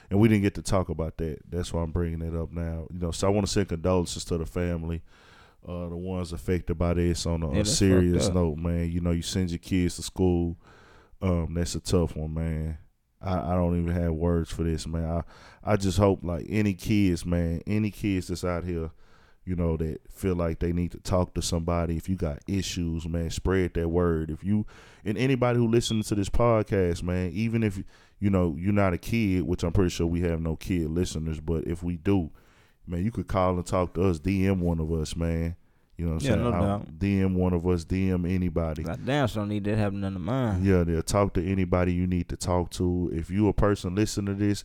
[0.08, 1.38] And we didn't get to talk about that.
[1.48, 2.86] That's why I'm bringing it up now.
[2.90, 5.02] You know, so I want to send condolences to the family,
[5.68, 8.90] uh, the ones affected by this on a, Yeah, a serious note, man.
[8.90, 10.56] You know, you send your kids to school.
[11.20, 12.78] Um, that's a tough one, man.
[13.22, 15.04] I, I don't even have words for this, man.
[15.04, 15.22] I,
[15.72, 18.90] I just hope like any kids, man, any kids that's out here,
[19.44, 21.96] you know, that feel like they need to talk to somebody.
[21.96, 24.30] If you got issues, man, spread that word.
[24.30, 24.66] If you
[25.04, 27.82] and anybody who listens to this podcast, man, even if
[28.18, 31.40] you know you're not a kid, which I'm pretty sure we have no kid listeners,
[31.40, 32.30] but if we do,
[32.86, 35.56] man, you could call and talk to us, DM one of us, man.
[36.00, 36.44] You know what I'm Yeah, saying?
[36.44, 36.98] no doubt.
[36.98, 38.86] DM one of us, DM anybody.
[38.88, 40.64] I damn sure don't need that happening under mine.
[40.64, 43.10] Yeah, they'll talk to anybody you need to talk to.
[43.12, 44.64] If you a person listening to this,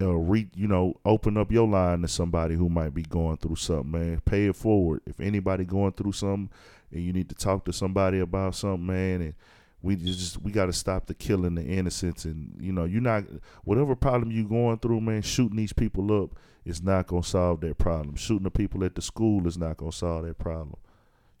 [0.00, 3.54] uh, re, you know, open up your line to somebody who might be going through
[3.54, 4.20] something, man.
[4.24, 5.02] Pay it forward.
[5.06, 6.50] If anybody going through something
[6.90, 9.34] and you need to talk to somebody about something, man, and
[9.82, 13.22] we just we got to stop the killing, the innocents, and you know, you're not
[13.62, 15.22] whatever problem you going through, man.
[15.22, 16.30] Shooting these people up
[16.66, 18.16] is not gonna solve that problem.
[18.16, 20.76] Shooting the people at the school is not gonna solve that problem.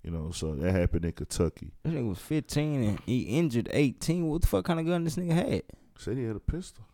[0.02, 1.72] You know, so that happened in Kentucky.
[1.82, 4.28] This nigga was 15 and he injured 18.
[4.28, 5.62] What the fuck kind of gun this nigga had?
[5.98, 6.84] Said he had a pistol.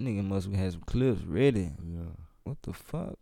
[0.00, 1.70] Nigga must have had some clips ready.
[1.86, 2.10] Yeah.
[2.42, 3.16] What the fuck?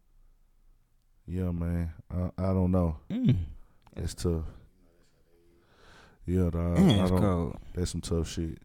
[1.26, 1.92] Yeah, man.
[2.10, 2.96] I, I don't know.
[3.10, 3.36] Mm.
[3.94, 4.44] It's tough.
[6.24, 6.76] Yeah, dog.
[6.76, 7.58] Don't, cold.
[7.74, 8.58] that's some tough shit.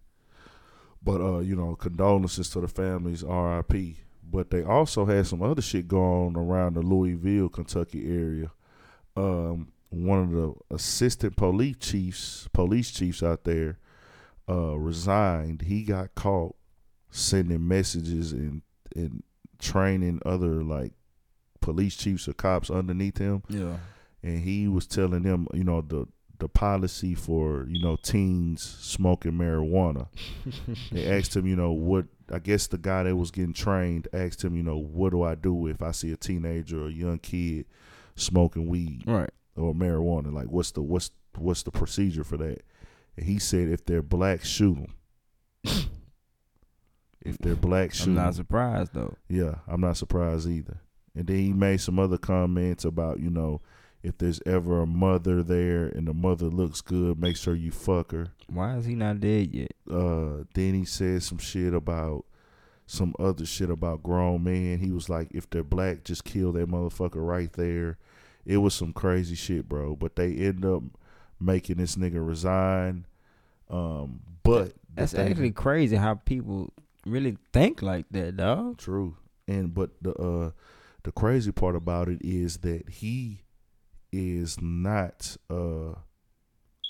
[1.03, 3.97] But uh, you know, condolences to the families, R.I.P.
[4.29, 8.51] But they also had some other shit going on around the Louisville, Kentucky area.
[9.15, 13.79] Um, one of the assistant police chiefs, police chiefs out there,
[14.49, 15.61] uh, resigned.
[15.63, 16.55] He got caught
[17.09, 18.61] sending messages and
[18.95, 19.23] and
[19.59, 20.91] training other like
[21.61, 23.77] police chiefs or cops underneath him Yeah.
[24.23, 26.05] and he was telling them, you know, the
[26.39, 30.07] the policy for you know teens smoking marijuana.
[30.91, 34.43] they asked him, you know, what I guess the guy that was getting trained asked
[34.43, 37.19] him, you know, what do I do if I see a teenager or a young
[37.19, 37.65] kid
[38.15, 39.29] smoking weed Right.
[39.55, 40.33] or marijuana?
[40.33, 42.63] Like, what's the what's what's the procedure for that?
[43.15, 45.87] And he said, if they're black, shoot them.
[47.21, 49.15] if they're black, shoot I'm not surprised though.
[49.29, 50.79] Yeah, I'm not surprised either.
[51.15, 53.61] And then he made some other comments about, you know,
[54.07, 58.13] if there's ever a mother there and the mother looks good, make sure you fuck
[58.13, 58.29] her.
[58.47, 59.71] Why is he not dead yet?
[59.91, 62.23] Uh, then he said some shit about
[62.85, 64.79] some other shit about grown men.
[64.79, 67.97] He was like, if they're black, just kill that motherfucker right there.
[68.45, 69.97] It was some crazy shit, bro.
[69.97, 70.83] But they end up
[71.37, 73.05] making this nigga resign.
[73.69, 76.73] Um, but That's thing- actually crazy how people
[77.05, 78.77] really think like that, dog.
[78.77, 79.17] True.
[79.49, 80.51] And but the uh
[81.03, 83.41] the crazy part about it is that he
[84.11, 85.91] is not uh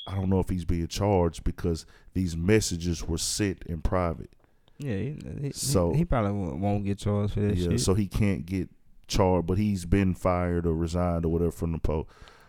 [0.09, 4.29] I don't know if he's being charged because these messages were sent in private.
[4.77, 7.81] Yeah, he, he, So- he, he probably won't, get charged for that yeah, shit.
[7.81, 8.69] so he can't get
[9.07, 12.07] charged, but he's been fired or resigned or whatever from the po-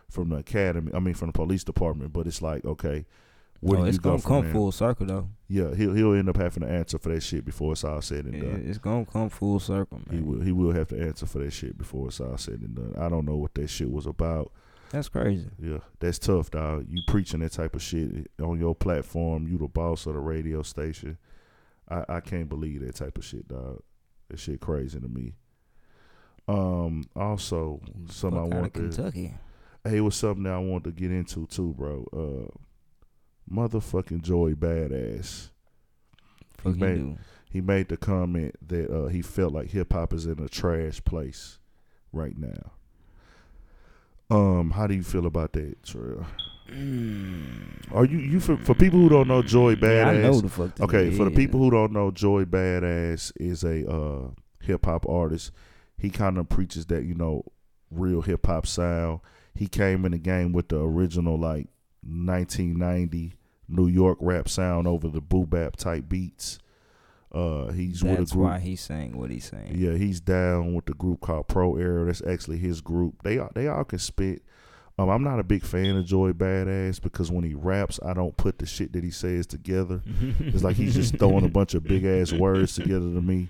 [0.08, 0.92] from the academy.
[0.94, 3.06] I mean from the police department, but it's like, okay,
[3.60, 4.52] where oh, it's go gonna come there?
[4.52, 5.28] full circle though.
[5.48, 8.26] Yeah, he'll he'll end up having to answer for that shit before it's all said
[8.26, 8.64] and Yeah, done.
[8.66, 10.16] it's gonna come full circle, man.
[10.16, 12.74] He will he will have to answer for that shit before it's all said and
[12.74, 12.94] done.
[12.98, 14.52] I don't know what that shit was about.
[14.90, 15.48] That's crazy.
[15.58, 16.86] Yeah, that's tough, dog.
[16.88, 19.46] You preaching that type of shit on your platform.
[19.48, 21.18] You the boss of the radio station.
[21.88, 23.82] I, I can't believe that type of shit, dog.
[24.28, 25.34] That shit crazy to me.
[26.46, 27.04] Um.
[27.16, 27.80] Also,
[28.10, 28.80] something I Fuck outta want to.
[28.80, 29.34] Kentucky.
[29.84, 32.06] Hey, it was something that I wanted to get into too, bro.
[32.12, 32.58] Uh,
[33.50, 35.50] motherfucking Joey Badass.
[36.58, 37.18] Fuck you made- do.
[37.50, 41.02] He made the comment that uh, he felt like hip hop is in a trash
[41.02, 41.58] place
[42.12, 42.72] right now.
[44.30, 46.26] Um, how do you feel about that, Trail?
[46.70, 50.04] Are you you for, for people who don't know Joey Badass?
[50.04, 50.78] Yeah, I know the fuck.
[50.78, 54.30] Okay, nigga for the people who don't know, Joey Badass is a uh,
[54.60, 55.50] hip hop artist.
[55.96, 57.44] He kind of preaches that you know
[57.90, 59.20] real hip hop sound.
[59.54, 61.68] He came in the game with the original like
[62.02, 63.34] 1990
[63.68, 66.58] New York rap sound over the boom bap type beats.
[67.30, 68.46] Uh, he's with that's a group.
[68.46, 69.72] why he's saying what he's saying.
[69.74, 72.06] Yeah, he's down with the group called Pro Era.
[72.06, 73.22] That's actually his group.
[73.22, 74.42] They all, they all can spit.
[74.98, 78.36] Um, I'm not a big fan of Joey Badass because when he raps, I don't
[78.36, 80.02] put the shit that he says together.
[80.40, 83.48] It's like he's just throwing a bunch of big ass words together to me.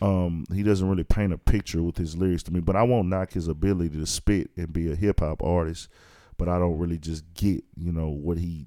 [0.00, 3.08] Um, he doesn't really paint a picture with his lyrics to me, but I won't
[3.08, 5.88] knock his ability to spit and be a hip hop artist.
[6.38, 8.66] But I don't really just get, you know, what he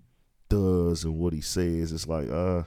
[0.50, 1.91] does and what he says.
[1.91, 2.64] It's like, uh,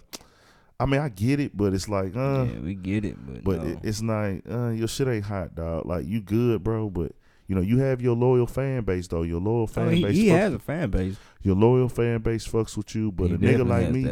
[0.81, 3.63] I mean, I get it, but it's like, uh, yeah, we get it, but, but
[3.63, 3.71] no.
[3.71, 5.87] it, it's like, uh, your shit ain't hot, dog.
[5.87, 7.13] Like you good, bro, but
[7.47, 9.23] you know you have your loyal fan base though.
[9.23, 11.17] Your loyal I fan he, base, he has a fan base.
[11.43, 13.13] your loyal fan base fucks with you.
[13.13, 14.07] But He a nigga like me,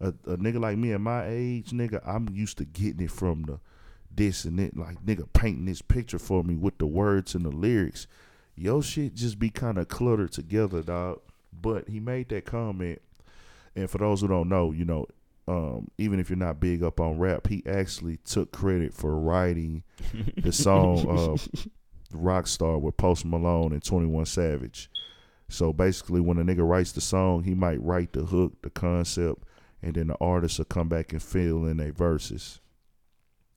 [0.00, 3.42] a, a nigga like me at my age, nigga, I'm used to getting it from
[3.42, 3.58] the
[4.16, 7.50] this and it, like nigga painting this picture for me with the words and the
[7.50, 8.06] lyrics.
[8.56, 11.20] Yo shit just be kind of cluttered together, dog.
[11.52, 13.00] But he made that comment,
[13.76, 15.06] and for those who don't know, you know,
[15.46, 19.82] um, even if you're not big up on rap, he actually took credit for writing
[20.38, 24.90] the song uh, "Rockstar" with Post Malone and Twenty One Savage.
[25.48, 29.44] So basically, when a nigga writes the song, he might write the hook, the concept,
[29.82, 32.60] and then the artist will come back and fill in their verses.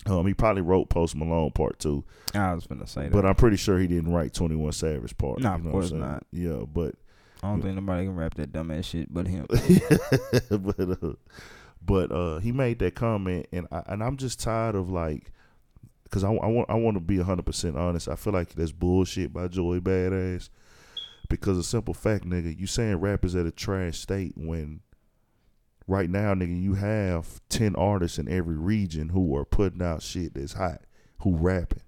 [0.05, 2.03] Um, he probably wrote Post Malone Part Two,
[2.33, 5.17] I was gonna say that, but I'm pretty sure he didn't write Twenty One Savage
[5.17, 5.39] Part.
[5.39, 6.25] Nah, you of course not.
[6.31, 6.95] Yeah, but
[7.43, 9.45] I don't think nobody can rap that dumbass shit but him.
[10.49, 11.13] but uh,
[11.81, 15.31] but uh, he made that comment, and I, and I'm just tired of like,
[16.09, 18.07] cause I, I want I want to be hundred percent honest.
[18.07, 20.49] I feel like that's bullshit by Joey Badass,
[21.29, 24.81] because a simple fact, nigga, you saying rap is at a trash state when
[25.87, 30.33] right now, nigga, you have ten artists in every region who are putting out shit
[30.33, 30.81] that's hot,
[31.19, 31.83] who rapping.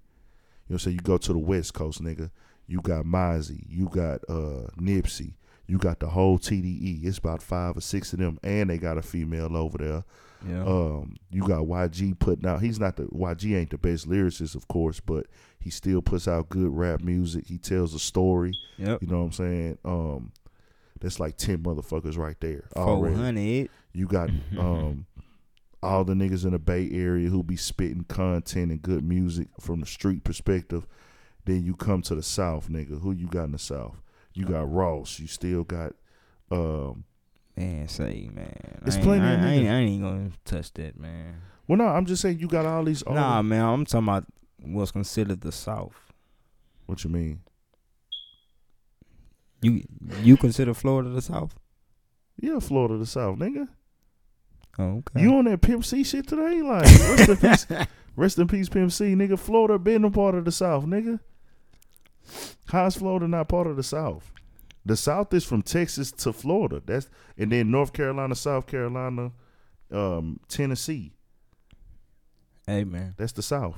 [0.68, 2.30] You know, so you go to the West Coast, nigga.
[2.66, 5.34] You got Mozzy, you got uh Nipsey,
[5.70, 7.04] you got the whole TDE.
[7.04, 10.04] It's about five or six of them, and they got a female over there.
[10.44, 10.64] Yeah.
[10.64, 12.60] Um, you got YG putting out.
[12.60, 15.26] He's not the YG ain't the best lyricist, of course, but
[15.60, 17.46] he still puts out good rap music.
[17.46, 18.52] He tells a story.
[18.78, 19.00] yep.
[19.00, 19.78] You know what I'm saying?
[19.84, 20.32] Um,
[20.98, 22.64] that's like ten motherfuckers right there.
[22.74, 23.68] Four hundred.
[23.92, 25.06] You got um
[25.84, 29.78] all the niggas in the Bay Area who be spitting content and good music from
[29.78, 30.84] the street perspective.
[31.44, 33.00] Then you come to the South, nigga.
[33.00, 34.02] Who you got in the South?
[34.32, 35.18] You got Ross.
[35.18, 35.92] You still got
[36.50, 37.04] um
[37.60, 38.80] Man, say man.
[38.86, 39.68] It's I ain't, plenty I, of I ain't.
[39.68, 41.42] I ain't gonna touch that, man.
[41.68, 43.62] well no, I'm just saying you got all these all Nah, man.
[43.62, 44.24] I'm talking about
[44.62, 45.94] what's considered the South.
[46.86, 47.40] what you mean?
[49.60, 49.82] You
[50.22, 51.54] you consider Florida the South?
[52.40, 53.68] Yeah, Florida the South, nigga.
[54.78, 55.20] Oh, okay.
[55.22, 56.62] You on that Pimp C shit today?
[56.62, 57.66] Like rest in peace
[58.16, 59.38] Rest in peace, Pimp C, nigga.
[59.38, 61.20] Florida been a part of the South, nigga.
[62.66, 64.30] How's Florida not part of the South?
[64.84, 66.82] The South is from Texas to Florida.
[66.84, 69.32] That's and then North Carolina, South Carolina,
[69.92, 71.12] um, Tennessee.
[72.66, 73.14] hey, man.
[73.16, 73.76] That's the South.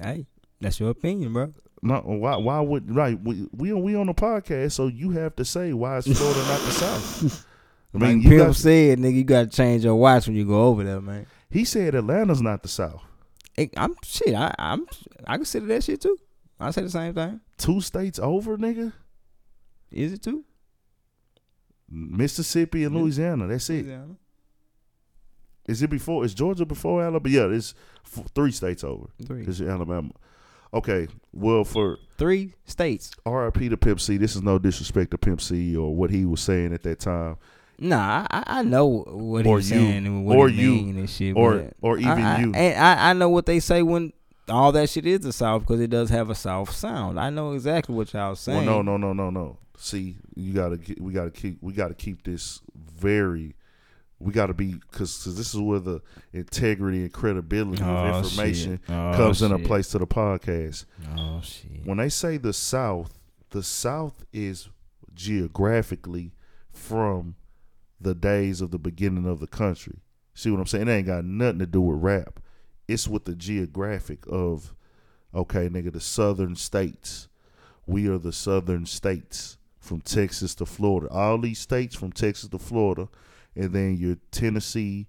[0.00, 0.26] Hey,
[0.60, 1.52] that's your opinion, bro.
[1.82, 2.36] No, why?
[2.36, 3.20] Why would right?
[3.20, 6.60] We we we on a podcast, so you have to say why is Florida not
[6.60, 7.46] the South?
[7.94, 10.66] I mean, like you got, said, nigga, you gotta change your watch when you go
[10.66, 11.26] over there, man.
[11.50, 13.02] he said Atlanta's not the South.
[13.54, 14.34] Hey, I'm shit.
[14.34, 14.86] I, I'm
[15.26, 16.18] I consider that shit too.
[16.60, 17.40] I say the same thing.
[17.56, 18.92] Two states over, nigga.
[19.92, 20.44] Is it two?
[21.90, 23.46] Mississippi and Louisiana.
[23.46, 23.84] That's it.
[23.84, 24.16] Louisiana.
[25.66, 26.24] Is it before?
[26.24, 27.34] Is Georgia before Alabama?
[27.34, 29.06] Yeah, it's f- three states over.
[29.24, 29.40] Three.
[29.40, 30.10] Because Alabama.
[30.72, 33.12] Okay, well, for Three states.
[33.24, 36.40] RIP to Pimp C, this is no disrespect to Pimp C or what he was
[36.42, 37.36] saying at that time,
[37.78, 39.78] Nah, I, I know what Or he's you.
[39.78, 40.70] saying and what Or he you.
[40.72, 41.34] mean and shit.
[41.36, 42.52] or or even I, I, you.
[42.54, 44.12] And I, I know what they say when
[44.50, 47.18] all that shit is the South because it does have a South sound.
[47.18, 48.66] I know exactly what y'all saying.
[48.66, 49.58] Well, no, no, no, no, no.
[49.76, 53.54] See, you gotta, we gotta keep, we gotta keep this very.
[54.20, 56.00] We gotta be, because this is where the
[56.32, 58.80] integrity and credibility Oh, of information.
[58.88, 60.84] Oh, comes in a place to the podcast.
[61.16, 61.84] Oh shit.
[61.84, 63.16] when they say the South,
[63.50, 64.68] the South is
[65.14, 66.32] geographically
[66.72, 67.36] from
[68.00, 70.00] the days of the beginning of the country.
[70.34, 70.88] See what I'm saying?
[70.88, 72.40] It ain't got nothing to do with rap.
[72.88, 74.74] It's with the geographic of,
[75.34, 77.28] okay, nigga, the southern states.
[77.86, 81.08] We are the southern states from Texas to Florida.
[81.12, 83.08] All these states from Texas to Florida,
[83.54, 85.06] and then your Tennessee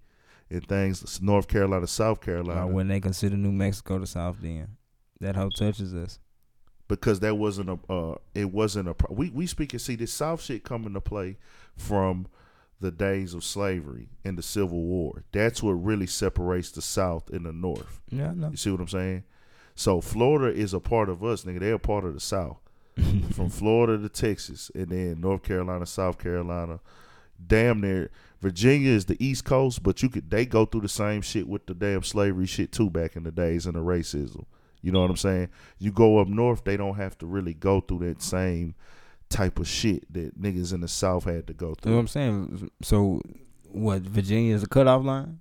[0.49, 2.63] and things, North Carolina, South Carolina.
[2.65, 4.67] Uh, when they consider New Mexico the South, then
[5.19, 6.19] that whole touches us.
[6.87, 10.11] because that wasn't a uh, it wasn't a pro- we we speak and see this
[10.13, 11.37] South shit come into play
[11.75, 12.27] from
[12.79, 15.23] the days of slavery and the Civil War.
[15.31, 18.01] That's what really separates the South and the North.
[18.09, 18.33] Yeah.
[18.33, 19.23] You see what I'm saying?
[19.75, 21.59] So Florida is a part of us, nigga.
[21.59, 22.59] They're a part of the South.
[23.33, 26.81] From Florida to Texas, and then North Carolina, South Carolina,
[27.47, 28.11] damn near
[28.41, 31.65] Virginia is the East Coast, but you could they go through the same shit with
[31.65, 34.45] the damn slavery shit too back in the days and the racism.
[34.81, 35.49] You know what I'm saying?
[35.77, 38.75] You go up north, they don't have to really go through that same
[39.29, 41.91] type of shit that niggas in the South had to go through.
[41.91, 42.01] You know what.
[42.01, 42.71] I'm saying?
[42.81, 43.21] So,
[43.69, 44.01] what?
[44.01, 45.39] Virginia is a cutoff line.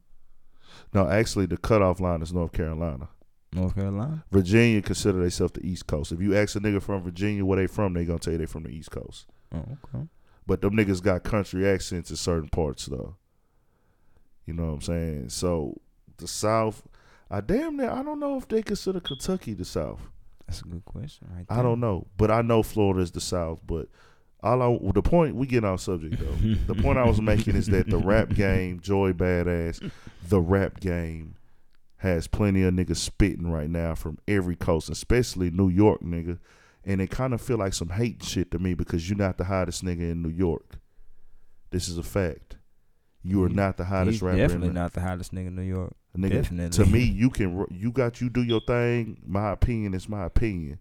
[0.92, 3.08] No, actually, the cutoff line is North Carolina.
[3.52, 4.24] North Carolina.
[4.30, 6.12] Virginia consider themselves the East Coast.
[6.12, 8.46] If you ask a nigga from Virginia where they from, they gonna tell you they
[8.46, 9.26] from the East Coast.
[9.54, 10.06] Oh, okay.
[10.46, 13.16] But them niggas got country accents in certain parts though.
[14.46, 15.28] You know what I'm saying?
[15.30, 15.80] So
[16.16, 16.82] the South,
[17.30, 20.00] I damn near I don't know if they consider Kentucky the South.
[20.48, 21.44] That's a good question, right?
[21.50, 23.60] I don't know, but I know Florida is the South.
[23.66, 23.88] But
[24.42, 26.54] all I the point we get off subject though.
[26.72, 29.90] the point I was making is that the rap game, Joey Badass,
[30.26, 31.36] the rap game
[31.98, 36.38] has plenty of niggas spitting right now from every coast, especially New York, nigga.
[36.84, 39.44] And it kind of feel like some hate shit to me because you're not the
[39.44, 40.78] hottest nigga in New York.
[41.70, 42.56] This is a fact.
[43.22, 44.38] You are not the hottest He's rapper.
[44.38, 45.94] definitely in not the hottest nigga in New York.
[46.16, 46.84] Nigga, definitely.
[46.84, 49.18] To me, you can you got you do your thing.
[49.26, 50.78] My opinion is my opinion,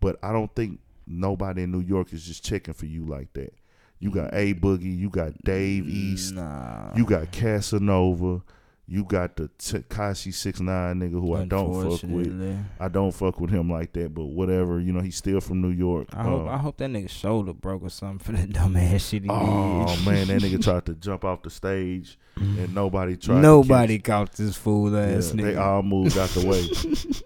[0.00, 3.54] but I don't think nobody in New York is just checking for you like that.
[4.00, 6.94] You got A Boogie, you got Dave East, Nah.
[6.96, 8.42] you got Casanova,
[8.90, 12.58] You got the Tekashi six nine nigga who I don't fuck with.
[12.80, 14.80] I don't fuck with him like that, but whatever.
[14.80, 16.08] You know, he's still from New York.
[16.14, 19.24] I hope Um, I hope that nigga shoulder broke or something for that dumbass shit
[19.24, 20.06] he oh did.
[20.06, 23.42] man, that nigga tried to jump off the stage and nobody tried.
[23.42, 25.44] Nobody caught this fool ass Yeah, nigga.
[25.44, 26.62] they all moved out the way.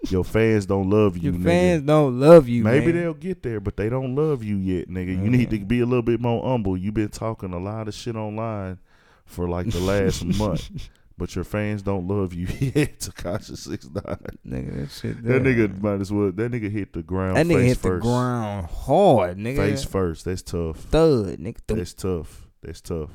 [0.09, 1.31] Your fans don't love you.
[1.31, 1.43] Your nigga.
[1.45, 2.63] fans don't love you.
[2.65, 3.01] Maybe man.
[3.03, 5.09] they'll get there, but they don't love you yet, nigga.
[5.11, 6.75] You need to be a little bit more humble.
[6.75, 8.79] You've been talking a lot of shit online
[9.25, 10.69] for like the last month,
[11.17, 12.99] but your fans don't love you yet.
[12.99, 14.17] Tekashi six nine.
[14.45, 14.75] nigga.
[14.81, 15.23] That shit.
[15.23, 16.31] That nigga might as well.
[16.31, 17.37] That nigga hit the ground.
[17.37, 18.03] That nigga face hit first.
[18.03, 19.57] the ground hard, nigga.
[19.57, 20.25] Face first.
[20.25, 20.77] That's tough.
[20.77, 21.57] thud, nigga.
[21.67, 21.77] Thud.
[21.77, 22.47] That's tough.
[22.61, 23.11] That's tough.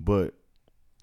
[0.00, 0.34] But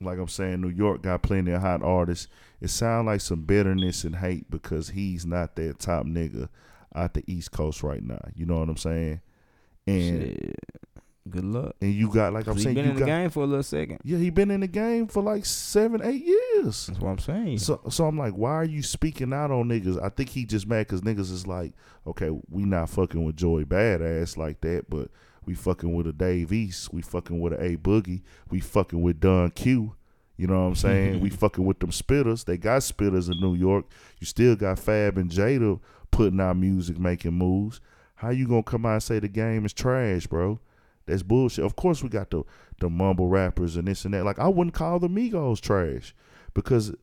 [0.02, 2.28] like I'm saying, New York got plenty of hot artists.
[2.60, 6.50] It sounds like some bitterness and hate because he's not that top nigga
[6.94, 8.20] out the East Coast right now.
[8.36, 9.22] You know what I'm saying?
[9.88, 10.56] And Shit.
[11.30, 11.76] Good luck.
[11.80, 13.62] and you got like I'm saying been you in got the game for a little
[13.62, 14.00] second.
[14.04, 16.88] yeah, he been in the game for like seven, eight years.
[16.88, 17.60] That's what I'm saying.
[17.60, 20.02] So, so I'm like, why are you speaking out on niggas?
[20.02, 21.74] I think he just mad because niggas is like,
[22.08, 25.10] okay, we not fucking with Joey Badass like that, but
[25.46, 29.20] we fucking with a Dave East, we fucking with a A Boogie, we fucking with
[29.20, 29.96] Don Q.
[30.38, 31.20] You know what I'm saying?
[31.22, 32.46] we fucking with them spitters.
[32.46, 33.86] They got spitters in New York.
[34.20, 37.80] You still got Fab and Jada putting out music, making moves.
[38.16, 40.60] How you gonna come out and say the game is trash, bro?
[41.06, 41.66] That's bullshit.
[41.66, 42.44] Of course we got the
[42.80, 44.26] the mumble rappers and this and that.
[44.26, 46.14] Like I wouldn't call the Migos trash
[46.54, 46.94] because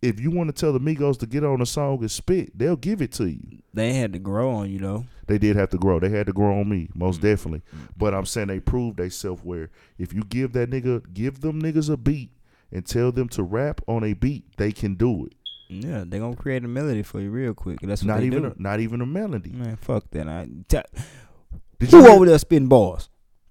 [0.00, 2.76] if you want to tell the Migos to get on a song and spit, they'll
[2.76, 3.58] give it to you.
[3.74, 5.04] they had to grow on you though.
[5.26, 5.98] They did have to grow.
[6.00, 7.22] They had to grow on me, most mm.
[7.22, 7.62] definitely.
[7.74, 7.88] Mm.
[7.96, 11.60] But I'm saying they proved they self where if you give that nigga, give them
[11.60, 12.30] niggas a beat
[12.72, 15.32] and tell them to rap on a beat, they can do it.
[15.68, 17.80] Yeah, they gonna create a melody for you real quick.
[17.82, 18.54] That's what Not even do.
[18.58, 19.50] a, not even a melody.
[19.50, 20.26] Man, fuck that.
[20.26, 20.80] I, t-
[21.78, 23.10] Did you who over there spitting bars?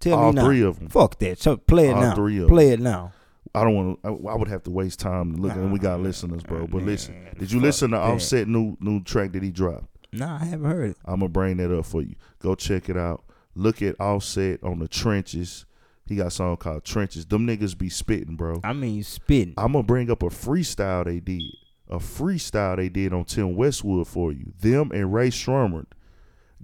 [0.10, 0.46] Tell all me now.
[0.46, 0.90] three of them?
[0.90, 1.40] Fuck that.
[1.40, 2.16] So play it All now.
[2.16, 2.50] three of them.
[2.50, 3.12] play it now.
[3.56, 4.10] I don't want to.
[4.28, 6.68] I, I would have to waste time to look, and we got listeners, bro.
[6.68, 7.98] But listen, did you listen to.
[7.98, 9.86] Offset new new track that he dropped?
[10.14, 10.98] Nah, I haven't heard it.
[11.06, 12.16] I'm gonna bring that up for you.
[12.40, 13.24] Go check it out.
[13.56, 15.66] Look at Offset on the trenches.
[16.06, 17.26] He got a song called Trenches.
[17.26, 18.62] Them niggas be spitting, bro.
[18.64, 19.56] I mean, spitting.
[19.58, 21.42] I'm gonna bring up a freestyle they did.
[21.90, 24.54] A freestyle they did on Tim Westwood for you.
[24.62, 25.88] Them and Rae Sremmurd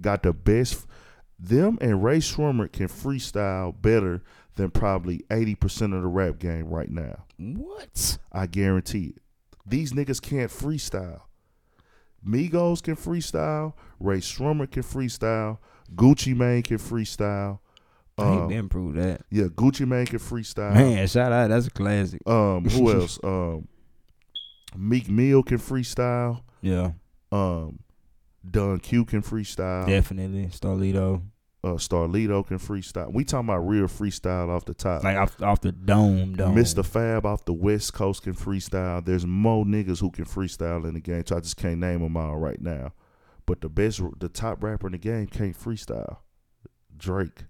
[0.00, 0.86] got the best.
[1.48, 4.22] Them and Rae Sremmurd can freestyle better
[4.56, 7.24] than probably 80% of the rap game right now.
[7.38, 8.18] What?
[8.32, 9.22] I guarantee it.
[9.66, 11.22] These niggas can't freestyle.
[12.26, 13.74] Migos can freestyle.
[14.00, 15.58] Rae Sremmurd can freestyle.
[15.94, 17.58] Gucci Mane can freestyle.
[18.16, 19.22] I ain't Um, been proved that.
[19.30, 20.72] yeah, Gucci Mane can freestyle.
[20.72, 21.48] Man, shout out.
[21.48, 22.26] That's a classic.
[22.26, 23.18] Um, who else?
[23.24, 23.66] Um,
[24.76, 26.42] Meek Mill can freestyle.
[26.62, 26.92] Yeah,
[27.32, 27.80] Um,
[28.48, 29.86] Don Q can freestyle.
[29.86, 30.46] definitely.
[30.46, 31.22] Starlito.
[31.64, 33.10] Uh, Starlito can freestyle.
[33.10, 35.02] We talking about real freestyle off the top.
[35.02, 36.54] Like off, off the dome, dome.
[36.54, 36.84] Mr.
[36.84, 39.02] Fab off the West Coast can freestyle.
[39.02, 41.24] There's more niggas who can freestyle in the game.
[41.26, 42.92] So I just can't name them all right now.
[43.46, 46.18] But the best, the top rapper in the game can't freestyle.
[46.96, 47.44] Drake,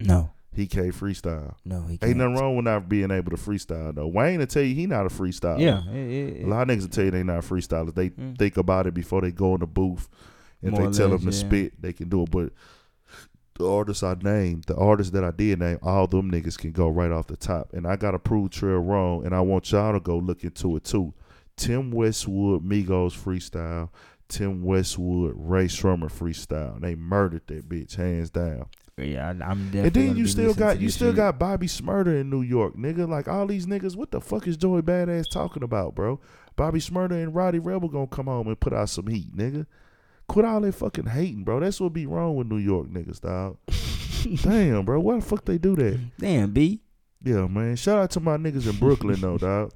[0.00, 1.54] No, he can't freestyle.
[1.64, 2.16] no, he Ain't can't.
[2.16, 4.06] nothing wrong with not being able to freestyle though.
[4.08, 5.60] Wayne will tell you he not a freestyler.
[5.60, 7.94] Yeah, it, it, A lot of niggas will tell you they not freestylers.
[7.94, 8.36] They Mm.
[8.38, 10.08] think about it before they go in the booth.
[10.62, 11.46] If More they tell less, them to yeah.
[11.46, 12.30] spit, they can do it.
[12.30, 12.52] But
[13.58, 16.88] the artists I named, the artists that I did name, all them niggas can go
[16.88, 17.72] right off the top.
[17.72, 20.84] And I gotta prove Trail wrong, and I want y'all to go look into it
[20.84, 21.14] too.
[21.56, 23.90] Tim Westwood, Migos freestyle.
[24.28, 26.80] Tim Westwood, Rae Sremmurd freestyle.
[26.80, 28.66] They murdered that bitch hands down.
[28.96, 29.38] yeah, I'm
[29.70, 29.80] definitely.
[29.80, 31.16] And then you still got you still shit.
[31.16, 33.08] got Bobby Shmurda in New York, nigga.
[33.08, 36.20] Like all these niggas, what the fuck is Joey Badass talking about, bro?
[36.56, 39.66] Bobby Shmurda and Rowdy Rebel gonna come home and put out some heat, nigga.
[40.26, 41.60] Quit all that fucking hating, bro.
[41.60, 43.58] That's what be wrong with New York niggas, dog.
[44.42, 45.00] Damn, bro.
[45.00, 46.00] Why the fuck they do that?
[46.18, 46.80] Damn, B.
[47.22, 47.76] Yeah, man.
[47.76, 49.72] Shout out to my niggas in Brooklyn though, dog.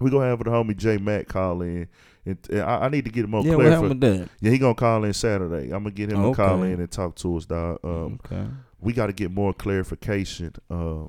[0.00, 1.88] We gonna have the homie J Mac call in,
[2.24, 3.74] and, and I, I need to get more yeah, what clarity.
[3.74, 4.28] happened with that?
[4.40, 5.64] Yeah, he gonna call in Saturday.
[5.64, 7.78] I'm gonna get him to call in and talk to us, dog.
[7.84, 8.46] Um, okay.
[8.80, 11.04] we got to get more clarification uh,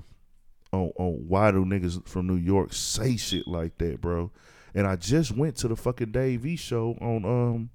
[0.74, 4.32] on on why do niggas from New York say shit like that, bro.
[4.74, 7.70] And I just went to the fucking Dave E show on um.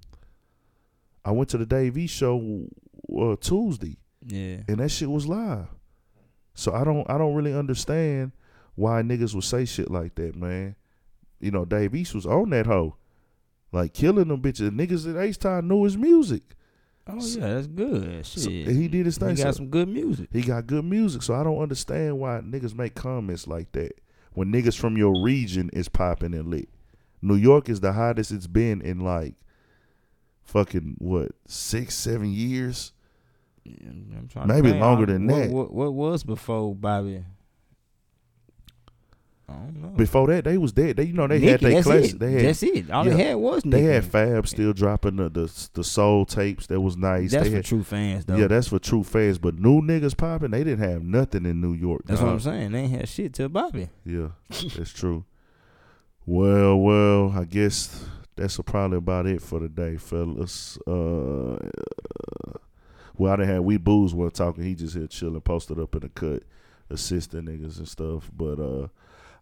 [1.27, 2.67] I went to the Dave E show
[3.13, 4.61] uh, Tuesday, Yeah.
[4.69, 5.67] and that shit was live.
[6.53, 8.31] So I don't I don't really understand
[8.75, 10.75] why niggas would say shit like that, man.
[11.41, 12.95] You know, Dave East was on that hoe,
[13.71, 14.69] like killing them bitches.
[14.71, 16.43] Niggas at H Time knew his music.
[17.07, 18.25] Oh yeah, that's good.
[18.25, 18.43] Shit.
[18.43, 19.35] So- he did his thing.
[19.35, 20.29] He got So- some good music.
[20.31, 23.91] He got good music, so I don't understand why niggas make comments like that
[24.33, 26.69] when niggas from your region is popping and lit.
[27.21, 29.35] New York is the hottest it's been in like
[30.47, 32.93] fucking what six, seven years.
[33.63, 35.51] Yeah, I'm trying Maybe longer I- than what, that.
[35.51, 37.23] What, what was before Bobby?
[39.49, 39.87] I don't know.
[39.89, 40.97] Before that, they was dead.
[40.97, 42.13] They you know they Nicki, had their that's classic.
[42.15, 42.19] it.
[42.19, 42.91] They had that's it.
[42.91, 43.13] All yeah.
[43.13, 46.67] they had was they had Fab still dropping the the, the soul tapes.
[46.67, 47.31] That was nice.
[47.31, 48.35] That's they for had, true fans, though.
[48.35, 49.37] yeah, that's for true fans.
[49.37, 52.01] But new niggas popping, they didn't have nothing in New York.
[52.05, 52.73] That's what I'm saying.
[52.73, 53.87] They ain't had shit till Bobby.
[54.05, 55.23] Yeah, that's true.
[56.25, 58.05] Well, well, I guess
[58.37, 60.77] that's probably about it for today, fellas.
[60.87, 61.57] Uh,
[63.17, 64.63] well, I didn't have we booze while talking.
[64.63, 66.43] He just here chilling, posted up in the cut,
[66.89, 68.29] assisting niggas and stuff.
[68.35, 68.87] But uh,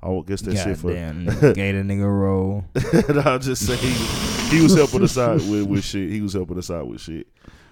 [0.01, 0.89] I won't guess that's it for.
[0.93, 2.65] Nigga, gave the nigga a roll.
[3.25, 6.09] I'll just say he, he was helping us out with, with shit.
[6.09, 7.27] He was helping us out with shit.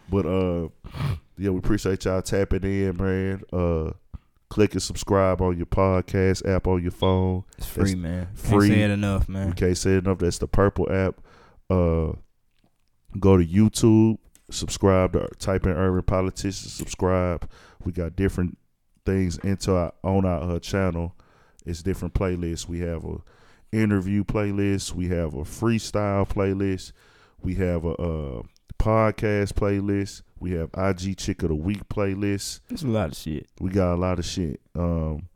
[0.09, 0.69] But uh,
[1.38, 3.43] yeah, we appreciate y'all tapping in, man.
[3.51, 3.93] Uh,
[4.54, 7.43] click and subscribe on your podcast app on your phone.
[7.58, 8.28] It's free, That's man.
[8.36, 8.68] free.
[8.68, 9.54] Can't say it enough, man.
[9.54, 10.20] can't say it enough.
[10.20, 11.20] That's the Purple app.
[11.72, 12.14] Uh,
[13.20, 14.20] go to YouTube,
[14.51, 17.49] subscribe to type in Urban Politicians, subscribe.
[17.84, 18.60] We got different
[19.08, 21.16] things into our on our uh, channel.
[21.66, 22.68] It's different playlists.
[22.68, 23.18] We have a
[23.72, 24.93] interview playlist.
[24.93, 26.91] We have a freestyle playlist.
[27.41, 28.43] We have a uh,
[28.78, 30.22] podcast playlist.
[30.44, 32.60] We have IG Chick of the Week playlist.
[32.70, 33.48] It's a lot of shit.
[33.62, 34.60] We got a lot of shit.
[34.76, 35.30] Um,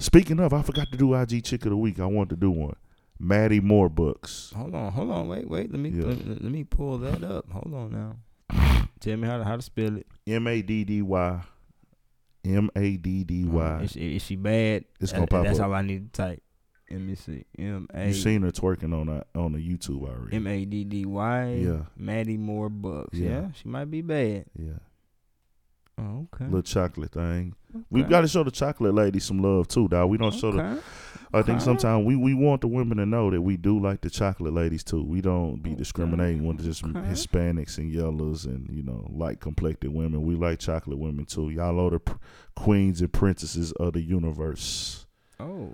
[0.00, 2.00] speaking of, I forgot to do IG Chick of the Week.
[2.00, 2.74] I wanted to do one.
[3.20, 4.52] Maddy Moore books.
[4.56, 5.70] Hold on, hold on, wait, wait.
[5.70, 6.06] Let me Yeah.
[6.06, 7.48] let, let me pull that up.
[7.52, 8.86] Hold on now.
[9.00, 10.08] Tell me how to how to spell it.
[10.26, 11.40] M A D D Y.
[12.44, 13.80] M A D D Y.
[13.94, 14.86] Is, she- bad?
[15.00, 15.66] It's gonna pop That's up.
[15.66, 16.42] all I need to type.
[16.90, 17.44] Let me see.
[17.58, 20.36] M A You seen her twerking on that on the YouTube already.
[20.36, 21.52] M A D D Y.
[21.64, 21.80] Yeah.
[21.96, 23.14] Maddy Moore Bucks.
[23.16, 23.28] Yeah.
[23.28, 23.46] Yeah.
[23.52, 24.46] she might be bad.
[24.58, 24.72] yeah.
[26.00, 26.44] Oh, okay.
[26.44, 27.54] Little chocolate thing.
[27.90, 30.08] We've got to show the chocolate lady some love too, dog.
[30.08, 30.80] We don't show the
[31.34, 31.64] I think Okay.
[31.64, 34.82] sometimes we, we want the women to know that we do like the chocolate ladies
[34.84, 35.02] too.
[35.02, 37.00] We don't be discriminating with just Okay.
[37.00, 40.22] Hispanics and yellows and you know light complected women.
[40.22, 41.50] We like chocolate women too.
[41.50, 42.16] Y'all are the pr-
[42.54, 45.04] queens and princesses of the universe.
[45.40, 45.72] Oh.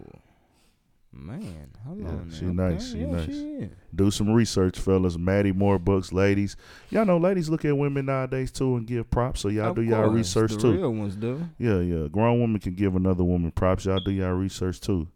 [1.17, 2.31] Man, hold Yeah, on.
[2.31, 2.69] she now.
[2.71, 3.27] nice, Okay, she yeah, nice.
[3.27, 3.69] She.
[3.95, 5.17] Do some research, fellas.
[5.17, 6.57] Maddy Moore books, ladies.
[6.91, 9.41] Y'all know ladies look at women nowadays too and give props.
[9.41, 10.73] So y'all Of do y'all course, research the too.
[10.73, 11.49] Real ones do.
[11.59, 12.09] Yeah, yeah.
[12.09, 13.85] Grown woman can give another woman props.
[13.85, 15.07] Y'all do y'all research too.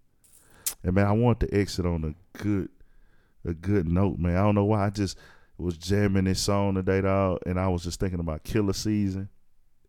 [0.84, 2.68] And man, I want to exit on a good,
[3.44, 4.36] a good note, man.
[4.36, 4.86] I don't know why.
[4.86, 5.18] I just
[5.58, 9.28] was jamming this song today, dog, and I was just thinking about Killa Season,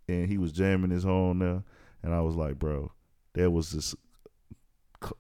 [0.08, 1.64] and he was jamming his on there,
[2.02, 2.92] and I was like, bro,
[3.34, 3.96] that was just,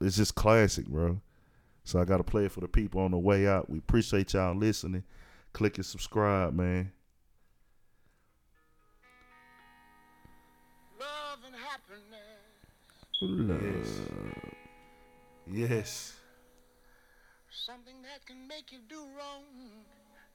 [0.02, 1.22] it's just classic, bro.
[1.84, 3.70] So I got to play it for the people on the way out.
[3.70, 5.04] We appreciate y'all listening.
[5.54, 6.92] Click and subscribe, man.
[11.40, 12.40] love and happiness.
[13.82, 14.00] Yes.
[15.52, 16.14] Yes.
[17.50, 19.44] Something that can make you do wrong,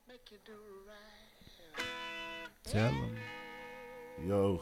[0.08, 0.52] make you do
[0.86, 1.84] right.
[2.64, 3.16] Tell them.
[4.26, 4.60] Yo.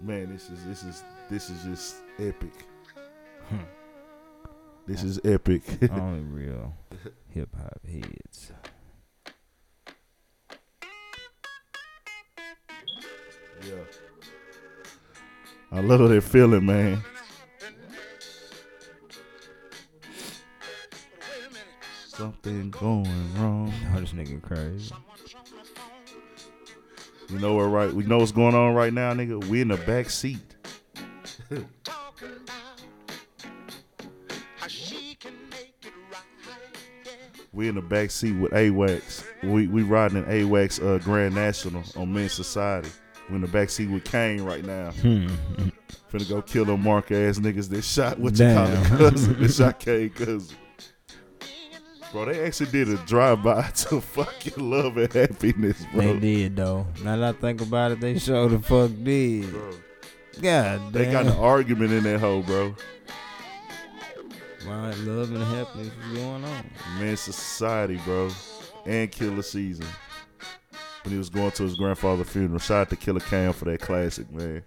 [0.00, 2.52] Man, this is this is this is just epic.
[3.48, 3.58] Hmm.
[4.86, 5.62] This is epic.
[5.92, 6.74] Only real
[7.30, 8.52] hip hop heads.
[13.66, 13.74] yeah.
[15.72, 17.02] I love that feeling, man.
[17.58, 17.72] But
[21.20, 21.64] wait a minute.
[22.08, 23.72] Something going wrong.
[23.94, 24.94] Oh, this nigga crazy.
[27.30, 29.44] You know what right we know what's going on right now, nigga.
[29.46, 30.38] We in the back seat.
[31.82, 32.82] talking about
[34.58, 36.22] how she can make it right.
[37.04, 37.12] Yeah.
[37.52, 39.24] We in the back seat with A-Wax.
[39.42, 42.90] We we riding in A-Wax uh, Grand National on Menace Society.
[43.28, 44.90] We in the back seat with Caine right now.
[44.90, 48.66] Finna go kill them mark ass niggas that shot what you call
[48.98, 49.40] cousin.
[49.40, 50.56] that shot Caine cousin.
[52.14, 56.00] Bro, they actually did a drive by to fucking love and happiness, bro.
[56.00, 56.86] They did though.
[57.02, 59.50] Now that I think about it, they sure the fuck did.
[59.50, 59.72] Bro,
[60.40, 62.76] God They got an argument in that hole, bro.
[64.64, 66.70] Why love and happiness is going on?
[67.00, 68.30] Man, Society, bro.
[68.86, 69.86] And Killa Season.
[71.02, 72.60] When he was going to his grandfather's funeral.
[72.60, 74.62] Shout out to Killa Cam for that classic, man.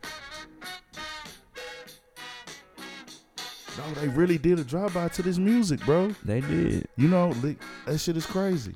[3.77, 6.13] No, they really did a drive-by to this music, bro.
[6.25, 6.87] They did.
[6.97, 8.73] You know, li- that shit is crazy.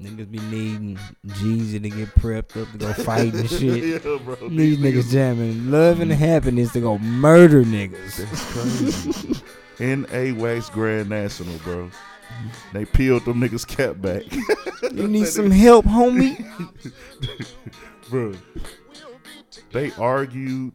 [0.00, 3.84] Niggas be needing Jeezy to get prepped up to go fight and shit.
[4.04, 4.34] yeah, bro.
[4.48, 8.16] These niggas jamming love and happiness to go murder niggas.
[8.16, 9.42] That's crazy.
[9.78, 11.90] In A-Wax Grand National, bro.
[12.72, 14.22] They peeled them niggas cap back.
[14.92, 16.44] You need some help, homie?
[18.10, 18.32] bro.
[19.70, 20.72] They argued,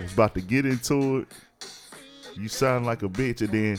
[0.00, 1.28] was about to get into it.
[2.36, 3.78] You sound like a bitch, and then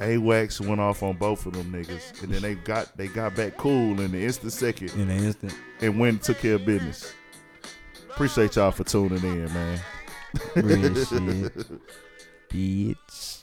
[0.00, 3.56] A-Wax went off on both of them niggas, and then they got they got back
[3.56, 5.54] cool in the instant second In an instant.
[5.80, 7.12] and went and took care of business.
[8.10, 9.80] Appreciate y'all for tuning in, man.
[10.56, 11.52] Real shit.
[12.50, 13.41] Bitch.